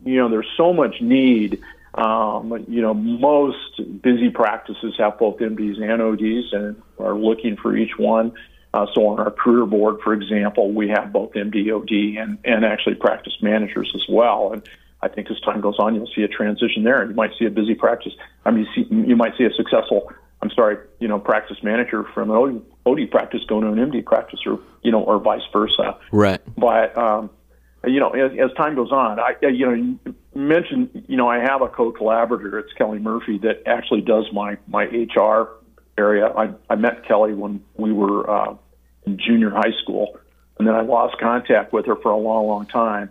you 0.04 0.16
know, 0.16 0.28
there's 0.28 0.48
so 0.56 0.72
much 0.72 1.00
need. 1.00 1.60
Um, 1.94 2.64
you 2.68 2.80
know, 2.80 2.94
most 2.94 4.00
busy 4.00 4.30
practices 4.30 4.94
have 4.98 5.18
both 5.18 5.38
MDs 5.38 5.82
and 5.82 6.00
ODs 6.00 6.52
and 6.52 6.82
are 6.98 7.14
looking 7.14 7.56
for 7.56 7.76
each 7.76 7.98
one. 7.98 8.32
Uh, 8.72 8.86
so 8.94 9.08
on 9.08 9.18
our 9.18 9.32
career 9.32 9.66
board, 9.66 10.00
for 10.02 10.14
example, 10.14 10.70
we 10.72 10.88
have 10.88 11.12
both 11.12 11.32
MD, 11.32 11.74
OD, 11.74 12.22
and, 12.22 12.38
and 12.44 12.64
actually 12.64 12.94
practice 12.94 13.36
managers 13.42 13.92
as 13.94 14.04
well. 14.08 14.52
And 14.52 14.62
I 15.02 15.08
think 15.08 15.30
as 15.30 15.40
time 15.40 15.60
goes 15.60 15.76
on, 15.78 15.94
you'll 15.94 16.10
see 16.14 16.22
a 16.22 16.28
transition 16.28 16.84
there. 16.84 17.00
and 17.00 17.10
You 17.10 17.16
might 17.16 17.30
see 17.38 17.46
a 17.46 17.50
busy 17.50 17.74
practice. 17.74 18.12
I 18.44 18.50
mean, 18.50 18.66
you, 18.76 18.84
see, 18.84 18.94
you 19.08 19.16
might 19.16 19.36
see 19.38 19.44
a 19.44 19.52
successful, 19.52 20.12
I'm 20.42 20.50
sorry, 20.50 20.76
you 20.98 21.08
know, 21.08 21.18
practice 21.18 21.56
manager 21.62 22.04
from 22.14 22.30
an 22.30 22.62
OD 22.86 23.10
practice 23.10 23.40
going 23.48 23.62
to 23.64 23.72
an 23.72 23.90
MD 23.90 24.04
practice, 24.04 24.40
or 24.46 24.60
you 24.82 24.92
know, 24.92 25.02
or 25.02 25.18
vice 25.18 25.42
versa. 25.52 25.98
Right. 26.12 26.40
But 26.56 26.96
um, 26.96 27.30
you 27.84 28.00
know, 28.00 28.10
as, 28.10 28.32
as 28.38 28.54
time 28.56 28.74
goes 28.74 28.92
on, 28.92 29.18
I 29.18 29.34
you 29.42 29.66
know 29.66 29.72
you 29.72 29.98
mentioned 30.34 31.04
you 31.08 31.16
know 31.16 31.28
I 31.28 31.38
have 31.38 31.62
a 31.62 31.68
co-collaborator. 31.68 32.58
It's 32.58 32.72
Kelly 32.74 32.98
Murphy 32.98 33.38
that 33.38 33.62
actually 33.66 34.02
does 34.02 34.26
my 34.32 34.58
my 34.66 34.84
HR 34.84 35.48
area. 35.96 36.26
I 36.26 36.52
I 36.68 36.76
met 36.76 37.06
Kelly 37.06 37.34
when 37.34 37.62
we 37.76 37.92
were 37.92 38.28
uh, 38.28 38.54
in 39.06 39.18
junior 39.18 39.50
high 39.50 39.72
school, 39.82 40.18
and 40.58 40.68
then 40.68 40.74
I 40.74 40.82
lost 40.82 41.16
contact 41.18 41.72
with 41.72 41.86
her 41.86 41.96
for 41.96 42.10
a 42.10 42.16
long, 42.16 42.46
long 42.46 42.66
time. 42.66 43.10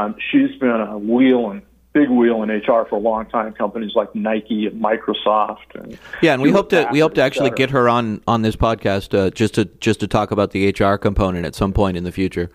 Um, 0.00 0.14
she's 0.30 0.54
been 0.56 0.70
a 0.70 0.98
wheel 0.98 1.50
and 1.50 1.62
big 1.92 2.08
wheel 2.08 2.42
in 2.42 2.48
HR 2.48 2.86
for 2.88 2.92
a 2.92 2.98
long 2.98 3.26
time. 3.26 3.52
Companies 3.52 3.92
like 3.94 4.14
Nike 4.14 4.66
and 4.66 4.82
Microsoft. 4.82 5.74
And 5.74 5.98
yeah, 6.22 6.32
and 6.32 6.42
we 6.42 6.50
hope 6.50 6.70
to 6.70 6.88
we 6.90 7.00
hope 7.00 7.14
to 7.14 7.22
actually 7.22 7.50
get 7.50 7.70
her 7.70 7.88
on 7.88 8.22
on 8.26 8.42
this 8.42 8.56
podcast 8.56 9.16
uh, 9.16 9.30
just 9.30 9.54
to 9.54 9.66
just 9.66 10.00
to 10.00 10.08
talk 10.08 10.30
about 10.30 10.52
the 10.52 10.68
HR 10.68 10.96
component 10.96 11.44
at 11.44 11.54
some 11.54 11.72
point 11.72 11.96
in 11.96 12.04
the 12.04 12.12
future. 12.12 12.50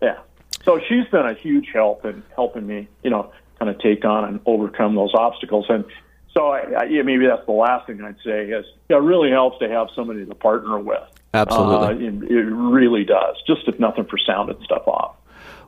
Yeah, 0.00 0.18
so 0.64 0.80
she's 0.88 1.06
been 1.08 1.26
a 1.26 1.34
huge 1.34 1.68
help 1.72 2.04
in 2.04 2.22
helping 2.34 2.66
me, 2.66 2.88
you 3.02 3.10
know, 3.10 3.32
kind 3.58 3.70
of 3.70 3.78
take 3.80 4.04
on 4.04 4.24
and 4.24 4.40
overcome 4.46 4.94
those 4.94 5.14
obstacles. 5.14 5.66
And 5.68 5.84
so, 6.32 6.48
I, 6.48 6.60
I, 6.80 6.84
yeah, 6.84 7.02
maybe 7.02 7.26
that's 7.26 7.46
the 7.46 7.52
last 7.52 7.86
thing 7.86 8.02
I'd 8.02 8.16
say 8.24 8.46
is 8.48 8.66
it 8.88 8.94
really 8.94 9.30
helps 9.30 9.58
to 9.60 9.68
have 9.68 9.88
somebody 9.94 10.26
to 10.26 10.34
partner 10.34 10.78
with. 10.78 11.02
Absolutely, 11.32 12.06
uh, 12.06 12.10
it, 12.10 12.30
it 12.30 12.44
really 12.50 13.04
does. 13.04 13.36
Just 13.46 13.66
if 13.66 13.78
nothing 13.80 14.04
for 14.04 14.18
sounding 14.18 14.62
stuff 14.64 14.86
off. 14.86 15.16